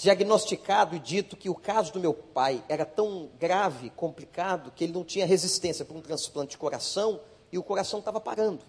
diagnosticado 0.00 0.96
e 0.96 0.98
dito 0.98 1.36
que 1.36 1.50
o 1.50 1.54
caso 1.54 1.92
do 1.92 2.00
meu 2.00 2.14
pai 2.14 2.64
era 2.70 2.86
tão 2.86 3.30
grave, 3.38 3.90
complicado, 3.90 4.70
que 4.70 4.82
ele 4.82 4.94
não 4.94 5.04
tinha 5.04 5.26
resistência 5.26 5.84
para 5.84 5.94
um 5.94 6.00
transplante 6.00 6.52
de 6.52 6.58
coração 6.58 7.20
e 7.52 7.58
o 7.58 7.62
coração 7.62 7.98
estava 7.98 8.18
parando. 8.18 8.64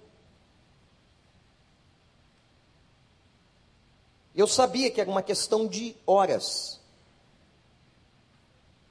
Eu 4.36 4.46
sabia 4.46 4.92
que 4.92 5.00
era 5.00 5.10
uma 5.10 5.24
questão 5.24 5.66
de 5.66 5.96
horas. 6.06 6.82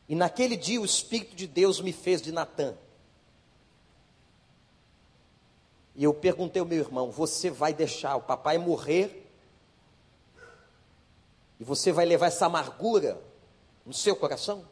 E 0.08 0.14
naquele 0.14 0.56
dia 0.56 0.80
o 0.80 0.84
Espírito 0.84 1.36
de 1.36 1.46
Deus 1.46 1.78
me 1.78 1.92
fez 1.92 2.22
de 2.22 2.32
Natã. 2.32 2.74
E 5.94 6.04
eu 6.04 6.14
perguntei 6.14 6.60
ao 6.60 6.66
meu 6.66 6.78
irmão: 6.78 7.10
Você 7.10 7.50
vai 7.50 7.74
deixar 7.74 8.16
o 8.16 8.22
papai 8.22 8.56
morrer? 8.56 9.29
E 11.60 11.64
você 11.64 11.92
vai 11.92 12.06
levar 12.06 12.28
essa 12.28 12.46
amargura 12.46 13.22
no 13.84 13.92
seu 13.92 14.16
coração? 14.16 14.66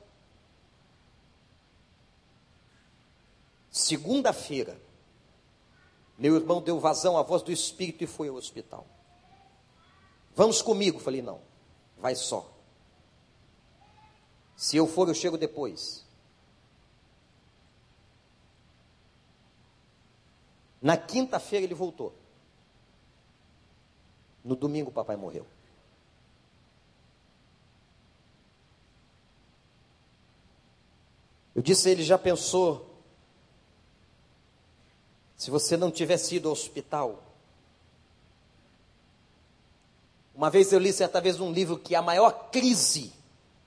Segunda-feira, 3.70 4.80
meu 6.16 6.34
irmão 6.34 6.62
deu 6.62 6.80
vazão 6.80 7.18
à 7.18 7.22
voz 7.22 7.42
do 7.42 7.52
Espírito 7.52 8.02
e 8.02 8.06
foi 8.06 8.28
ao 8.28 8.36
hospital. 8.36 8.86
Vamos 10.34 10.62
comigo? 10.62 10.98
Falei: 10.98 11.20
Não, 11.20 11.42
vai 11.98 12.14
só. 12.14 12.50
Se 14.56 14.78
eu 14.78 14.86
for, 14.86 15.08
eu 15.08 15.14
chego 15.14 15.36
depois. 15.36 16.06
Na 20.80 20.96
quinta-feira 20.96 21.66
ele 21.66 21.74
voltou. 21.74 22.14
No 24.42 24.56
domingo 24.56 24.88
o 24.88 24.92
papai 24.92 25.16
morreu. 25.16 25.46
Eu 31.58 31.62
disse 31.62 31.88
a 31.88 31.90
ele: 31.90 32.04
já 32.04 32.16
pensou? 32.16 32.88
Se 35.36 35.50
você 35.50 35.76
não 35.76 35.90
tivesse 35.90 36.36
ido 36.36 36.46
ao 36.46 36.52
hospital. 36.52 37.20
Uma 40.32 40.50
vez 40.50 40.72
eu 40.72 40.78
li 40.78 40.92
certa 40.92 41.20
vez 41.20 41.40
um 41.40 41.50
livro 41.50 41.76
que 41.76 41.96
a 41.96 42.00
maior 42.00 42.30
crise 42.52 43.12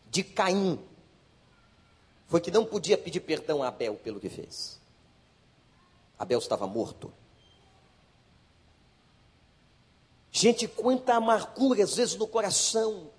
de 0.09 0.23
Caim 0.23 0.79
foi 2.27 2.39
que 2.39 2.49
não 2.49 2.63
podia 2.63 2.97
pedir 2.97 3.19
perdão 3.19 3.61
a 3.61 3.67
Abel 3.67 3.95
pelo 3.95 4.21
que 4.21 4.29
fez. 4.29 4.79
Abel 6.17 6.39
estava 6.39 6.65
morto. 6.65 7.11
Gente, 10.31 10.65
quanta 10.65 11.15
amargura 11.15 11.83
às 11.83 11.97
vezes 11.97 12.15
no 12.15 12.25
coração. 12.25 13.11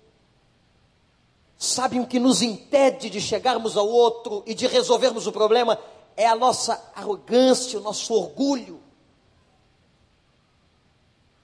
Sabem 1.63 2.01
o 2.01 2.05
que 2.05 2.19
nos 2.19 2.41
impede 2.41 3.09
de 3.09 3.21
chegarmos 3.21 3.77
ao 3.77 3.87
outro 3.87 4.43
e 4.45 4.53
de 4.53 4.67
resolvermos 4.67 5.27
o 5.27 5.31
problema? 5.31 5.79
É 6.17 6.27
a 6.27 6.35
nossa 6.35 6.91
arrogância, 6.93 7.79
o 7.79 7.81
nosso 7.81 8.13
orgulho. 8.13 8.83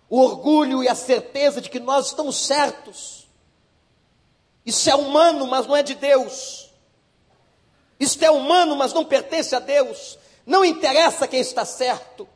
O 0.09 0.19
orgulho 0.19 0.83
e 0.83 0.89
a 0.89 0.93
certeza 0.93 1.61
de 1.61 1.69
que 1.69 1.79
nós 1.79 2.07
estamos 2.07 2.35
certos. 2.35 3.29
Isso 4.65 4.89
é 4.89 4.95
humano, 4.95 5.47
mas 5.47 5.65
não 5.65 5.73
é 5.73 5.81
de 5.81 5.95
Deus. 5.95 6.69
Isto 7.97 8.21
é 8.25 8.29
humano, 8.29 8.75
mas 8.75 8.91
não 8.91 9.05
pertence 9.05 9.55
a 9.55 9.59
Deus. 9.59 10.19
Não 10.45 10.65
interessa 10.65 11.29
quem 11.29 11.39
está 11.39 11.63
certo. 11.63 12.27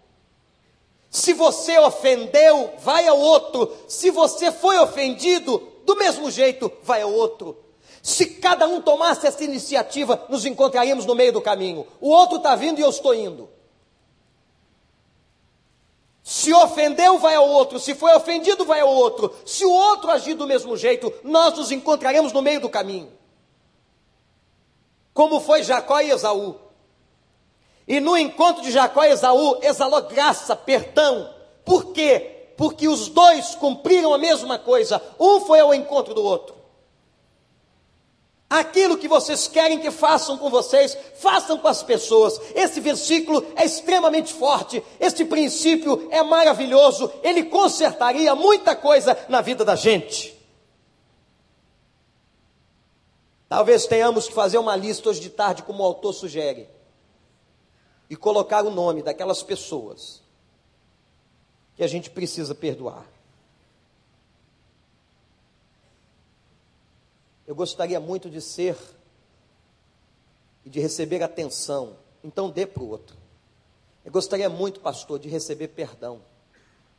Se 1.10 1.34
você 1.34 1.78
ofendeu, 1.80 2.76
vai 2.80 3.10
ao 3.10 3.20
outro. 3.20 3.76
Se 3.90 4.10
você 4.10 4.54
foi 4.54 4.80
ofendido, 4.80 5.70
do 5.86 5.98
mesmo 5.98 6.32
jeito, 6.32 6.72
vai 6.82 7.02
ao 7.02 7.12
outro. 7.12 7.63
Se 8.04 8.28
cada 8.28 8.68
um 8.68 8.80
tomasse 8.80 9.26
essa 9.26 9.44
iniciativa, 9.44 10.24
nos 10.30 10.46
encontraríamos 10.46 11.08
no 11.08 11.16
meio 11.16 11.34
do 11.34 11.42
caminho. 11.42 11.88
O 12.00 12.10
outro 12.10 12.38
está 12.38 12.56
vindo 12.56 12.78
e 12.78 12.84
eu 12.84 12.90
estou 12.90 13.16
indo. 13.16 13.50
Se 16.22 16.54
ofendeu, 16.54 17.18
vai 17.18 17.34
ao 17.34 17.50
outro. 17.50 17.80
Se 17.80 17.96
foi 17.96 18.14
ofendido, 18.14 18.64
vai 18.64 18.82
ao 18.82 18.94
outro. 18.94 19.34
Se 19.44 19.66
o 19.66 19.72
outro 19.72 20.12
agir 20.12 20.36
do 20.36 20.46
mesmo 20.46 20.78
jeito, 20.78 21.12
nós 21.24 21.58
nos 21.58 21.72
encontraremos 21.72 22.32
no 22.32 22.44
meio 22.44 22.62
do 22.62 22.70
caminho 22.70 23.12
como 25.14 25.40
foi 25.40 25.64
Jacó 25.64 26.02
e 26.02 26.10
Esaú. 26.10 26.56
E 27.88 28.00
no 28.00 28.18
encontro 28.18 28.64
de 28.64 28.72
Jacó 28.72 29.04
e 29.04 29.12
Esaú, 29.12 29.60
exalou 29.62 30.02
graça, 30.04 30.56
perdão. 30.56 31.30
Por 31.64 31.94
quê? 31.94 32.52
Porque 32.58 32.88
os 32.88 33.08
dois 33.10 33.56
cumpriram 33.56 34.14
a 34.14 34.18
mesma 34.18 34.58
coisa. 34.58 35.02
Um 35.20 35.42
foi 35.42 35.60
ao 35.60 35.74
encontro 35.74 36.14
do 36.14 36.24
outro. 36.24 36.53
Aquilo 38.54 39.00
que 39.00 39.08
vocês 39.08 39.48
querem 39.48 39.80
que 39.80 39.90
façam 39.90 40.38
com 40.38 40.48
vocês, 40.48 40.96
façam 41.16 41.58
com 41.58 41.68
as 41.68 41.82
pessoas. 41.82 42.40
Esse 42.54 42.80
versículo 42.80 43.44
é 43.56 43.66
extremamente 43.66 44.32
forte. 44.32 44.84
Este 45.00 45.26
princípio 45.26 46.08
é 46.12 46.22
maravilhoso. 46.22 47.12
Ele 47.24 47.46
consertaria 47.46 48.36
muita 48.36 48.76
coisa 48.76 49.18
na 49.28 49.42
vida 49.42 49.66
da 49.66 49.76
gente. 49.76 50.40
Talvez 53.50 53.88
tenhamos 53.88 54.28
que 54.28 54.36
fazer 54.36 54.60
uma 54.60 54.76
lista 54.76 55.10
hoje 55.10 55.20
de 55.20 55.32
tarde, 55.32 55.64
como 55.64 55.82
o 55.82 55.86
autor 55.88 56.14
sugere, 56.14 56.70
e 58.08 58.16
colocar 58.16 58.64
o 58.64 58.70
nome 58.70 59.02
daquelas 59.02 59.42
pessoas 59.42 60.22
que 61.76 61.84
a 61.84 61.88
gente 61.88 62.12
precisa 62.12 62.54
perdoar. 62.54 63.13
Eu 67.54 67.56
gostaria 67.56 68.00
muito 68.00 68.32
de 68.32 68.42
ser 68.42 68.76
e 70.66 70.72
de 70.72 70.80
receber 70.80 71.22
atenção, 71.22 71.96
então 72.24 72.50
dê 72.50 72.66
para 72.66 72.82
o 72.82 72.90
outro. 72.90 73.16
Eu 74.04 74.12
gostaria 74.12 74.50
muito, 74.50 74.80
pastor, 74.80 75.20
de 75.20 75.30
receber 75.30 75.68
perdão, 75.68 76.20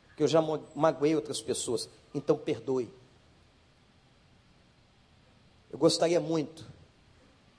porque 0.07 0.23
eu 0.23 0.29
já 0.29 0.41
magoei 0.73 1.13
outras 1.13 1.41
pessoas, 1.41 1.89
então 2.13 2.37
perdoe. 2.37 2.89
Eu 5.69 5.77
gostaria 5.77 6.21
muito 6.21 6.65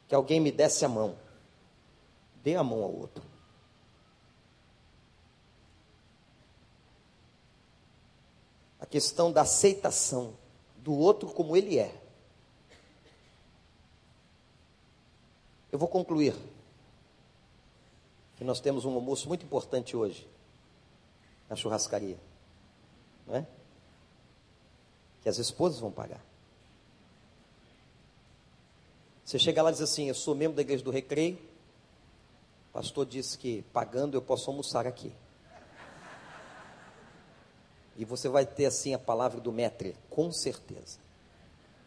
que 0.09 0.15
alguém 0.15 0.41
me 0.41 0.51
desse 0.51 0.83
a 0.83 0.89
mão. 0.89 1.19
Dê 2.43 2.57
a 2.57 2.65
mão 2.65 2.83
ao 2.83 2.95
outro. 2.95 3.23
A 8.81 8.87
questão 8.87 9.31
da 9.31 9.43
aceitação 9.43 10.33
do 10.79 10.95
outro 10.95 11.29
como 11.29 11.55
ele 11.55 11.79
é. 11.79 12.06
Eu 15.77 15.79
vou 15.79 15.89
concluir 15.89 16.35
que 18.35 18.45
nós 18.45 18.61
temos 18.61 18.87
um 18.87 18.95
almoço 18.95 19.29
muito 19.29 19.45
importante 19.45 19.95
hoje 19.95 20.27
na 21.51 21.55
churrascaria, 21.55 22.17
não 23.27 23.37
é? 23.37 23.47
Que 25.21 25.29
as 25.29 25.37
esposas 25.37 25.79
vão 25.79 25.91
pagar. 25.91 26.25
Você 29.23 29.39
chega 29.39 29.63
lá 29.63 29.69
e 29.69 29.75
diz 29.75 29.83
assim: 29.83 30.09
Eu 30.09 30.15
sou 30.15 30.35
membro 30.35 30.57
da 30.57 30.63
igreja 30.63 30.83
do 30.83 30.91
Recreio. 30.91 31.37
O 32.71 32.73
pastor 32.73 33.05
disse 33.05 33.37
que 33.37 33.61
pagando 33.71 34.17
eu 34.17 34.23
posso 34.23 34.51
almoçar 34.51 34.87
aqui. 34.87 35.13
E 37.99 38.05
você 38.07 38.31
vai 38.31 38.47
ter 38.47 38.65
assim 38.65 38.95
a 38.95 38.99
palavra 38.99 39.43
do 39.43 39.53
metre, 39.53 39.95
com 40.09 40.33
certeza. 40.33 40.99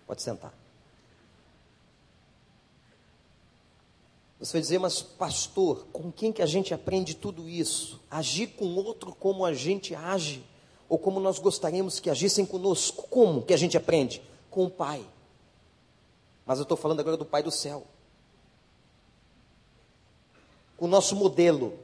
Pode 0.06 0.22
sentar. 0.22 0.54
Você 4.40 4.54
vai 4.54 4.62
dizer, 4.62 4.80
mas 4.80 5.02
pastor, 5.02 5.86
com 5.92 6.10
quem 6.10 6.32
que 6.32 6.42
a 6.42 6.46
gente 6.46 6.74
aprende 6.74 7.14
tudo 7.14 7.50
isso? 7.50 8.00
Agir 8.10 8.48
com 8.48 8.74
outro 8.76 9.14
como 9.14 9.44
a 9.44 9.54
gente 9.54 9.94
age, 9.94 10.44
ou 10.88 10.98
como 10.98 11.20
nós 11.20 11.38
gostaríamos 11.40 12.00
que 12.00 12.10
agissem 12.10 12.46
conosco. 12.46 13.04
Como 13.10 13.44
que 13.44 13.54
a 13.54 13.58
gente 13.58 13.76
aprende? 13.76 14.22
Com 14.50 14.66
o 14.66 14.70
Pai. 14.70 15.06
Mas 16.46 16.58
eu 16.58 16.64
estou 16.64 16.78
falando 16.78 17.02
agora 17.02 17.18
do 17.18 17.26
Pai 17.26 17.44
do 17.44 17.52
céu. 17.52 17.86
O 20.78 20.88
nosso 20.88 21.18
modelo. 21.18 21.78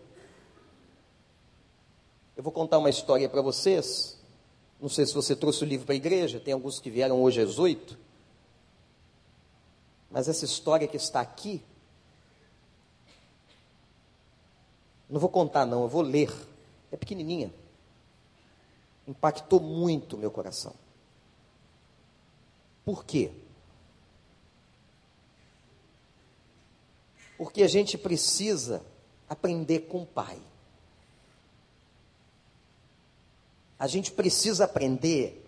Eu 2.38 2.42
vou 2.42 2.54
contar 2.54 2.78
uma 2.78 2.90
história 2.90 3.28
para 3.28 3.42
vocês. 3.42 4.18
Não 4.80 4.88
sei 4.90 5.06
se 5.06 5.14
você 5.14 5.36
trouxe 5.36 5.64
o 5.64 5.68
livro 5.68 5.86
para 5.86 5.94
a 5.94 5.98
igreja, 5.98 6.40
tem 6.40 6.54
alguns 6.54 6.80
que 6.80 6.90
vieram 6.90 7.22
hoje 7.22 7.42
às 7.42 7.60
oito. 7.60 7.98
Mas 10.10 10.28
essa 10.28 10.46
história 10.46 10.88
que 10.88 10.98
está 10.98 11.20
aqui, 11.20 11.62
não 15.10 15.20
vou 15.20 15.30
contar 15.30 15.66
não, 15.66 15.84
eu 15.84 15.88
vou 15.88 16.02
ler. 16.02 16.34
É 16.92 16.98
pequenininha. 16.98 17.54
Impactou 19.08 19.60
muito 19.60 20.18
meu 20.18 20.32
coração. 20.32 20.74
Por 22.84 23.06
quê? 23.06 23.32
Porque 27.38 27.64
a 27.64 27.68
gente 27.68 27.98
precisa 27.98 28.84
aprender 29.30 29.82
com 29.82 30.04
o 30.04 30.06
Pai. 30.06 30.40
A 33.78 33.88
gente 33.88 34.12
precisa 34.12 34.66
aprender 34.66 35.46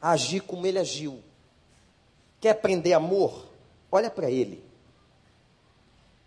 a 0.00 0.10
agir 0.10 0.40
como 0.40 0.66
ele 0.66 0.78
agiu. 0.78 1.20
Quer 2.40 2.50
aprender 2.50 2.92
amor? 2.92 3.46
Olha 3.90 4.10
para 4.10 4.30
ele. 4.30 4.63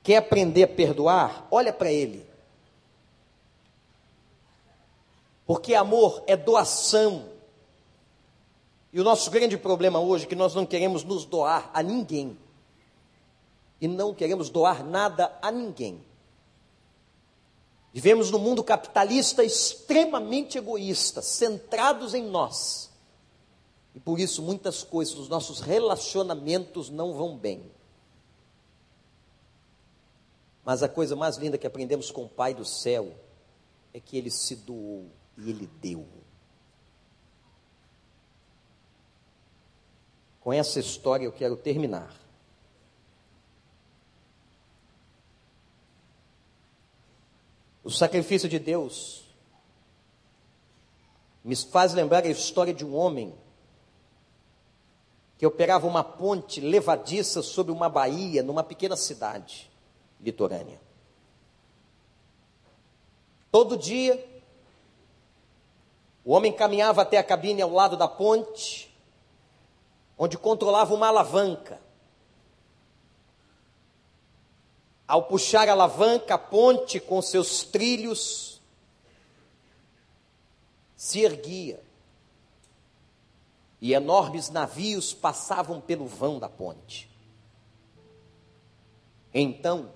Quer 0.07 0.15
aprender 0.15 0.63
a 0.63 0.67
perdoar? 0.69 1.45
Olha 1.51 1.73
para 1.73 1.91
ele. 1.91 2.25
Porque 5.45 5.75
amor 5.75 6.23
é 6.25 6.37
doação. 6.37 7.25
E 8.93 9.01
o 9.01 9.03
nosso 9.03 9.29
grande 9.29 9.57
problema 9.57 9.99
hoje 9.99 10.23
é 10.23 10.27
que 10.29 10.33
nós 10.33 10.55
não 10.55 10.65
queremos 10.65 11.03
nos 11.03 11.25
doar 11.25 11.69
a 11.73 11.83
ninguém 11.83 12.37
e 13.81 13.87
não 13.89 14.13
queremos 14.13 14.49
doar 14.49 14.81
nada 14.81 15.37
a 15.41 15.51
ninguém. 15.51 16.01
Vivemos 17.91 18.31
num 18.31 18.39
mundo 18.39 18.63
capitalista 18.63 19.43
extremamente 19.43 20.57
egoísta, 20.57 21.21
centrados 21.21 22.13
em 22.13 22.23
nós. 22.23 22.89
E 23.93 23.99
por 23.99 24.21
isso 24.21 24.41
muitas 24.41 24.85
coisas 24.85 25.15
dos 25.15 25.27
nossos 25.27 25.59
relacionamentos 25.59 26.89
não 26.89 27.13
vão 27.13 27.35
bem. 27.35 27.75
Mas 30.68 30.84
a 30.84 30.89
coisa 30.89 31.15
mais 31.15 31.38
linda 31.38 31.57
que 31.57 31.65
aprendemos 31.65 32.11
com 32.11 32.26
o 32.26 32.28
Pai 32.30 32.53
do 32.53 32.65
céu 32.65 33.15
é 33.93 34.01
que 34.01 34.18
ele 34.18 34.30
se 34.30 34.53
doou 34.53 35.09
e 35.38 35.49
ele 35.49 35.65
deu. 35.65 36.05
Com 40.41 40.51
essa 40.51 40.78
história 40.78 41.24
eu 41.24 41.32
quero 41.32 41.55
terminar. 41.55 42.13
O 47.82 47.89
sacrifício 47.89 48.49
de 48.49 48.59
Deus 48.59 49.24
me 51.45 51.55
faz 51.55 51.93
lembrar 51.93 52.26
a 52.26 52.30
história 52.30 52.74
de 52.74 52.84
um 52.84 52.93
homem 52.93 53.34
que 55.38 55.45
operava 55.45 55.88
uma 55.88 56.03
ponte 56.03 56.59
levadiça 56.59 57.41
sobre 57.41 57.72
uma 57.72 57.88
baía 57.88 58.43
numa 58.43 58.65
pequena 58.65 58.97
cidade 58.97 59.72
litorânea. 60.20 60.80
Todo 63.51 63.78
dia, 63.78 64.24
o 66.24 66.32
homem 66.32 66.51
caminhava 66.51 67.01
até 67.01 67.18
a 67.18 67.24
cabine 67.24 67.61
ao 67.61 67.72
lado 67.72 67.95
da 67.95 68.07
ponte, 68.07 68.93
onde 70.18 70.38
controlava 70.38 70.93
uma 70.93 71.07
alavanca. 71.07 71.80
Ao 75.07 75.24
puxar 75.24 75.70
a 75.70 75.72
alavanca, 75.72 76.36
a 76.36 76.38
ponte 76.38 76.99
com 76.99 77.22
seus 77.22 77.63
trilhos 77.63 78.61
se 80.97 81.22
erguia. 81.22 81.82
E 83.80 83.93
enormes 83.93 84.49
navios 84.49 85.13
passavam 85.13 85.80
pelo 85.80 86.07
vão 86.07 86.39
da 86.39 86.49
ponte. 86.49 87.09
Então, 89.34 89.91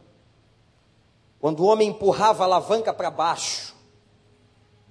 quando 1.42 1.62
o 1.62 1.66
homem 1.66 1.90
empurrava 1.90 2.44
a 2.44 2.46
alavanca 2.46 2.94
para 2.94 3.10
baixo, 3.10 3.76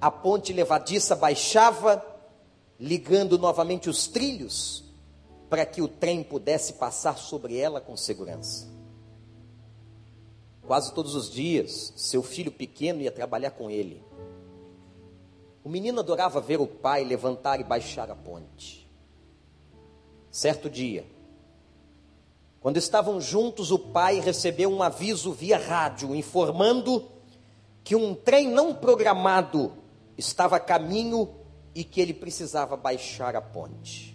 a 0.01 0.11
ponte 0.11 0.53
levadiça 0.53 1.14
baixava, 1.14 2.05
ligando 2.78 3.38
novamente 3.38 3.88
os 3.88 4.09
trilhos, 4.09 4.82
para 5.48 5.64
que 5.64 5.80
o 5.80 5.86
trem 5.86 6.24
pudesse 6.24 6.72
passar 6.72 7.16
sobre 7.18 7.57
ela 7.57 7.80
com 7.80 7.96
segurança. 7.96 8.68
Quase 10.66 10.92
todos 10.92 11.14
os 11.14 11.30
dias, 11.30 11.92
seu 11.96 12.20
filho 12.20 12.51
pequeno 12.51 13.01
ia 13.01 13.12
trabalhar 13.12 13.53
com 13.53 13.70
ele. 13.70 14.05
O 15.62 15.68
menino 15.68 16.01
adorava 16.01 16.40
ver 16.40 16.61
o 16.61 16.66
pai 16.66 17.05
levantar 17.05 17.61
e 17.61 17.64
baixar 17.64 18.11
a 18.11 18.16
ponte. 18.16 18.90
Certo 20.32 20.68
dia, 20.68 21.07
quando 22.61 22.76
estavam 22.76 23.18
juntos, 23.20 23.70
o 23.70 23.78
pai 23.78 24.20
recebeu 24.20 24.70
um 24.70 24.82
aviso 24.82 25.32
via 25.32 25.58
rádio 25.58 26.14
informando 26.14 27.08
que 27.82 27.96
um 27.96 28.14
trem 28.14 28.48
não 28.48 28.74
programado 28.74 29.72
estava 30.16 30.56
a 30.56 30.61
caminho 30.61 31.28
e 31.74 31.82
que 31.82 32.02
ele 32.02 32.12
precisava 32.12 32.76
baixar 32.76 33.34
a 33.34 33.40
ponte. 33.40 34.14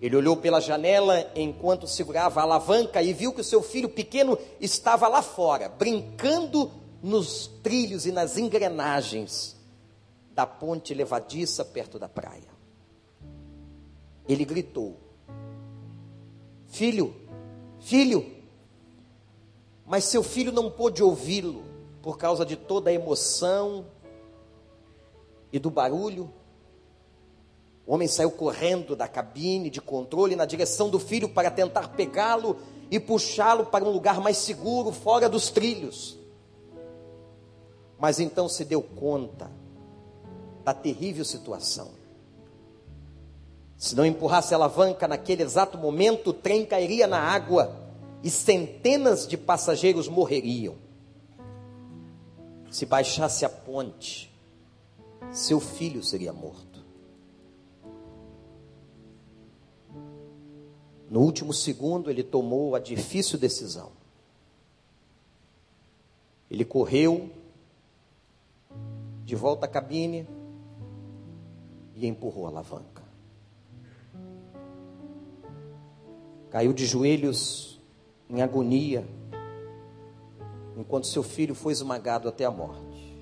Ele 0.00 0.14
olhou 0.14 0.36
pela 0.36 0.60
janela 0.60 1.28
enquanto 1.34 1.88
segurava 1.88 2.38
a 2.38 2.42
alavanca 2.44 3.02
e 3.02 3.12
viu 3.12 3.32
que 3.32 3.40
o 3.40 3.44
seu 3.44 3.60
filho 3.62 3.88
pequeno 3.88 4.38
estava 4.60 5.08
lá 5.08 5.22
fora, 5.22 5.68
brincando 5.68 6.70
nos 7.02 7.48
trilhos 7.62 8.06
e 8.06 8.12
nas 8.12 8.38
engrenagens 8.38 9.56
da 10.30 10.46
ponte 10.46 10.94
levadiça 10.94 11.64
perto 11.64 11.98
da 11.98 12.08
praia. 12.08 12.48
Ele 14.28 14.44
gritou: 14.44 15.03
Filho, 16.74 17.14
filho. 17.78 18.34
Mas 19.86 20.02
seu 20.02 20.24
filho 20.24 20.50
não 20.50 20.68
pôde 20.68 21.04
ouvi-lo 21.04 21.62
por 22.02 22.18
causa 22.18 22.44
de 22.44 22.56
toda 22.56 22.90
a 22.90 22.92
emoção 22.92 23.86
e 25.52 25.58
do 25.60 25.70
barulho. 25.70 26.28
O 27.86 27.94
homem 27.94 28.08
saiu 28.08 28.32
correndo 28.32 28.96
da 28.96 29.06
cabine 29.06 29.70
de 29.70 29.80
controle 29.80 30.34
na 30.34 30.44
direção 30.44 30.90
do 30.90 30.98
filho 30.98 31.28
para 31.28 31.48
tentar 31.48 31.90
pegá-lo 31.90 32.56
e 32.90 32.98
puxá-lo 32.98 33.66
para 33.66 33.84
um 33.84 33.90
lugar 33.90 34.20
mais 34.20 34.38
seguro, 34.38 34.90
fora 34.90 35.28
dos 35.28 35.50
trilhos. 35.50 36.18
Mas 38.00 38.18
então 38.18 38.48
se 38.48 38.64
deu 38.64 38.82
conta 38.82 39.48
da 40.64 40.74
terrível 40.74 41.24
situação. 41.24 42.03
Se 43.76 43.94
não 43.94 44.06
empurrasse 44.06 44.54
a 44.54 44.56
alavanca 44.56 45.06
naquele 45.08 45.42
exato 45.42 45.76
momento, 45.76 46.30
o 46.30 46.34
trem 46.34 46.64
cairia 46.64 47.06
na 47.06 47.18
água 47.18 47.76
e 48.22 48.30
centenas 48.30 49.26
de 49.26 49.36
passageiros 49.36 50.08
morreriam. 50.08 50.76
Se 52.70 52.86
baixasse 52.86 53.44
a 53.44 53.48
ponte, 53.48 54.32
seu 55.30 55.60
filho 55.60 56.02
seria 56.02 56.32
morto. 56.32 56.82
No 61.10 61.20
último 61.20 61.52
segundo, 61.52 62.10
ele 62.10 62.22
tomou 62.22 62.74
a 62.74 62.80
difícil 62.80 63.38
decisão. 63.38 63.92
Ele 66.50 66.64
correu 66.64 67.30
de 69.24 69.34
volta 69.34 69.66
à 69.66 69.68
cabine 69.68 70.26
e 71.94 72.06
empurrou 72.06 72.46
a 72.46 72.48
alavanca. 72.48 72.93
Caiu 76.54 76.72
de 76.72 76.86
joelhos 76.86 77.80
em 78.30 78.40
agonia, 78.40 79.04
enquanto 80.76 81.08
seu 81.08 81.24
filho 81.24 81.52
foi 81.52 81.72
esmagado 81.72 82.28
até 82.28 82.44
a 82.44 82.50
morte. 82.52 83.12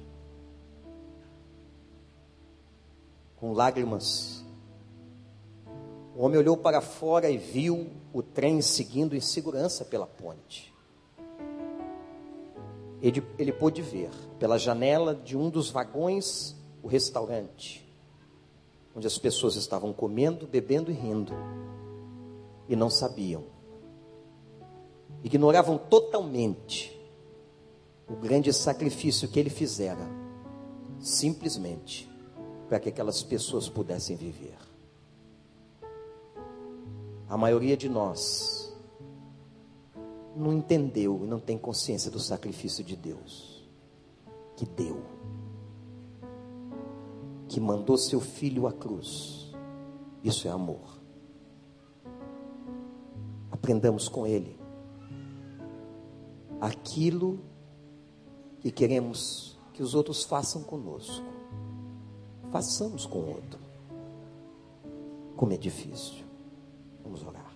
Com 3.36 3.54
lágrimas, 3.54 4.44
o 6.14 6.22
homem 6.22 6.38
olhou 6.38 6.58
para 6.58 6.82
fora 6.82 7.30
e 7.30 7.38
viu 7.38 7.90
o 8.12 8.22
trem 8.22 8.60
seguindo 8.60 9.16
em 9.16 9.20
segurança 9.20 9.82
pela 9.82 10.06
ponte. 10.06 10.70
Ele, 13.00 13.26
ele 13.38 13.52
pôde 13.54 13.80
ver 13.80 14.10
pela 14.38 14.58
janela 14.58 15.14
de 15.14 15.38
um 15.38 15.48
dos 15.48 15.70
vagões 15.70 16.54
o 16.82 16.86
restaurante, 16.86 17.82
onde 18.94 19.06
as 19.06 19.16
pessoas 19.16 19.56
estavam 19.56 19.90
comendo, 19.90 20.46
bebendo 20.46 20.90
e 20.90 20.94
rindo 20.94 21.32
e 22.68 22.76
não 22.76 22.90
sabiam. 22.90 23.44
Ignoravam 25.22 25.78
totalmente 25.78 26.98
o 28.08 28.14
grande 28.16 28.52
sacrifício 28.52 29.28
que 29.28 29.38
ele 29.38 29.50
fizera, 29.50 30.08
simplesmente 30.98 32.10
para 32.68 32.80
que 32.80 32.88
aquelas 32.88 33.22
pessoas 33.22 33.68
pudessem 33.68 34.16
viver. 34.16 34.56
A 37.28 37.36
maioria 37.36 37.76
de 37.76 37.88
nós 37.88 38.74
não 40.36 40.52
entendeu 40.52 41.20
e 41.24 41.26
não 41.26 41.38
tem 41.38 41.56
consciência 41.56 42.10
do 42.10 42.18
sacrifício 42.18 42.82
de 42.82 42.96
Deus, 42.96 43.66
que 44.56 44.66
deu, 44.66 45.02
que 47.48 47.60
mandou 47.60 47.96
seu 47.96 48.20
filho 48.20 48.66
à 48.66 48.72
cruz. 48.72 49.52
Isso 50.22 50.46
é 50.48 50.50
amor 50.50 51.01
aprendamos 53.62 54.08
com 54.08 54.26
Ele 54.26 54.58
aquilo 56.60 57.38
que 58.60 58.72
queremos 58.72 59.56
que 59.72 59.82
os 59.82 59.94
outros 59.94 60.24
façam 60.24 60.64
conosco. 60.64 61.24
Façamos 62.50 63.06
com 63.06 63.18
o 63.18 63.28
outro. 63.28 63.60
Como 65.36 65.52
é 65.52 65.56
difícil. 65.56 66.24
Vamos 67.04 67.24
orar. 67.24 67.52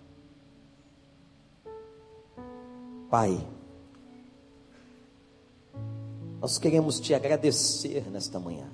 Pai, 3.10 3.46
nós 6.40 6.56
queremos 6.56 7.00
te 7.00 7.14
agradecer 7.14 8.08
nesta 8.10 8.38
manhã. 8.38 8.68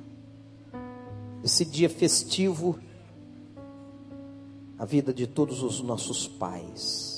Esse 1.43 1.65
dia 1.65 1.91
festivo, 1.91 2.79
a 4.79 4.85
vida 4.85 5.13
de 5.13 5.27
todos 5.27 5.63
os 5.63 5.81
nossos 5.83 6.29
pais 6.29 7.12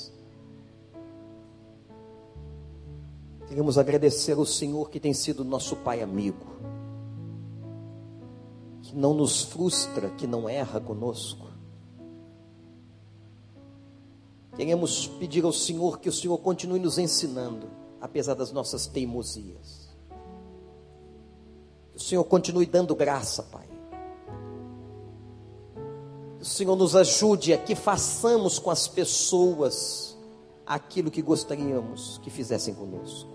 Queremos 3.47 3.77
agradecer 3.77 4.33
ao 4.33 4.45
Senhor 4.45 4.89
que 4.89 4.99
tem 4.99 5.13
sido 5.13 5.45
nosso 5.45 5.75
Pai 5.77 6.01
amigo, 6.01 6.45
que 8.81 8.95
não 8.95 9.13
nos 9.13 9.43
frustra, 9.43 10.09
que 10.11 10.25
não 10.25 10.49
erra 10.49 10.79
conosco. 10.81 11.45
Queremos 14.55 15.07
pedir 15.07 15.43
ao 15.43 15.53
Senhor 15.53 15.99
que 15.99 16.09
o 16.09 16.13
Senhor 16.13 16.37
continue 16.39 16.79
nos 16.79 16.97
ensinando, 16.97 17.67
apesar 18.01 18.33
das 18.33 18.51
nossas 18.51 18.87
teimosias. 18.87 19.89
Que 21.91 21.97
o 21.97 21.99
Senhor 21.99 22.23
continue 22.23 22.65
dando 22.65 22.95
graça, 22.95 23.43
Pai. 23.43 23.67
Que 26.37 26.43
o 26.43 26.45
Senhor 26.45 26.75
nos 26.75 26.95
ajude 26.95 27.53
a 27.53 27.57
que 27.57 27.75
façamos 27.75 28.57
com 28.57 28.71
as 28.71 28.87
pessoas 28.87 30.17
aquilo 30.65 31.11
que 31.11 31.21
gostaríamos 31.21 32.17
que 32.23 32.29
fizessem 32.29 32.73
conosco. 32.73 33.34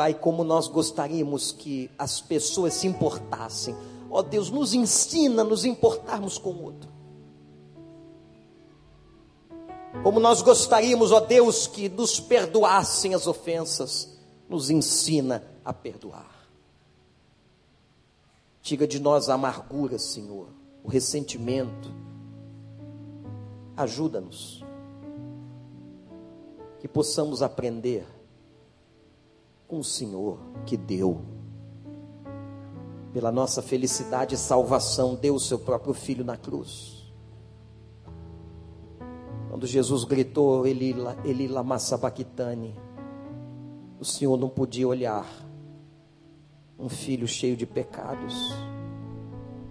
Pai, 0.00 0.14
como 0.14 0.42
nós 0.42 0.66
gostaríamos 0.66 1.52
que 1.52 1.90
as 1.98 2.22
pessoas 2.22 2.72
se 2.72 2.86
importassem. 2.86 3.76
Ó 4.10 4.22
Deus, 4.22 4.50
nos 4.50 4.72
ensina 4.72 5.42
a 5.42 5.44
nos 5.44 5.66
importarmos 5.66 6.38
com 6.38 6.52
o 6.52 6.62
outro. 6.62 6.88
Como 10.02 10.18
nós 10.18 10.40
gostaríamos, 10.40 11.12
ó 11.12 11.20
Deus, 11.20 11.66
que 11.66 11.90
nos 11.90 12.18
perdoassem 12.18 13.12
as 13.12 13.26
ofensas, 13.26 14.18
nos 14.48 14.70
ensina 14.70 15.44
a 15.62 15.70
perdoar. 15.70 16.48
Tira 18.62 18.86
de 18.86 18.98
nós 18.98 19.28
a 19.28 19.34
amargura, 19.34 19.98
Senhor, 19.98 20.46
o 20.82 20.88
ressentimento. 20.88 21.94
Ajuda-nos. 23.76 24.64
Que 26.78 26.88
possamos 26.88 27.42
aprender 27.42 28.06
com 29.70 29.78
o 29.78 29.84
Senhor 29.84 30.36
que 30.66 30.76
deu. 30.76 31.20
Pela 33.12 33.30
nossa 33.30 33.62
felicidade 33.62 34.34
e 34.34 34.38
salvação, 34.38 35.14
deu 35.14 35.36
o 35.36 35.40
seu 35.40 35.60
próprio 35.60 35.94
filho 35.94 36.24
na 36.24 36.36
cruz. 36.36 37.08
Quando 39.48 39.68
Jesus 39.68 40.02
gritou, 40.02 40.66
Eli, 40.66 40.94
Eli 41.24 41.46
lama 41.46 41.78
sabachthani, 41.78 42.76
o 44.00 44.04
Senhor 44.04 44.36
não 44.36 44.48
podia 44.48 44.88
olhar 44.88 45.26
um 46.76 46.88
filho 46.88 47.28
cheio 47.28 47.56
de 47.56 47.66
pecados, 47.66 48.34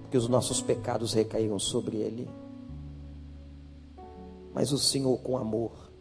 porque 0.01 0.17
os 0.17 0.29
nossos 0.29 0.61
pecados 0.61 1.13
recaíram 1.13 1.59
sobre 1.59 1.97
ele. 1.97 2.29
Mas 4.53 4.71
o 4.71 4.77
Senhor, 4.77 5.17
com 5.19 5.37
amor, 5.37 5.91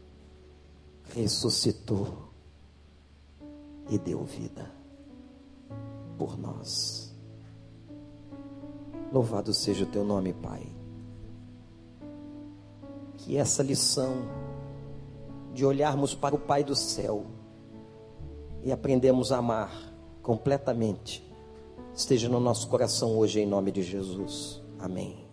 ressuscitou 1.14 2.27
e 3.88 3.98
deu 3.98 4.22
vida 4.24 4.70
por 6.18 6.38
nós. 6.38 7.14
Louvado 9.12 9.52
seja 9.54 9.84
o 9.84 9.88
teu 9.88 10.04
nome, 10.04 10.32
Pai. 10.34 10.66
Que 13.16 13.36
essa 13.36 13.62
lição 13.62 14.14
de 15.54 15.64
olharmos 15.64 16.14
para 16.14 16.34
o 16.34 16.38
Pai 16.38 16.62
do 16.62 16.74
céu 16.74 17.26
e 18.62 18.70
aprendemos 18.70 19.32
a 19.32 19.38
amar 19.38 19.92
completamente 20.22 21.26
esteja 21.94 22.28
no 22.28 22.38
nosso 22.38 22.68
coração 22.68 23.18
hoje, 23.18 23.40
em 23.40 23.46
nome 23.46 23.72
de 23.72 23.82
Jesus. 23.82 24.62
Amém. 24.78 25.27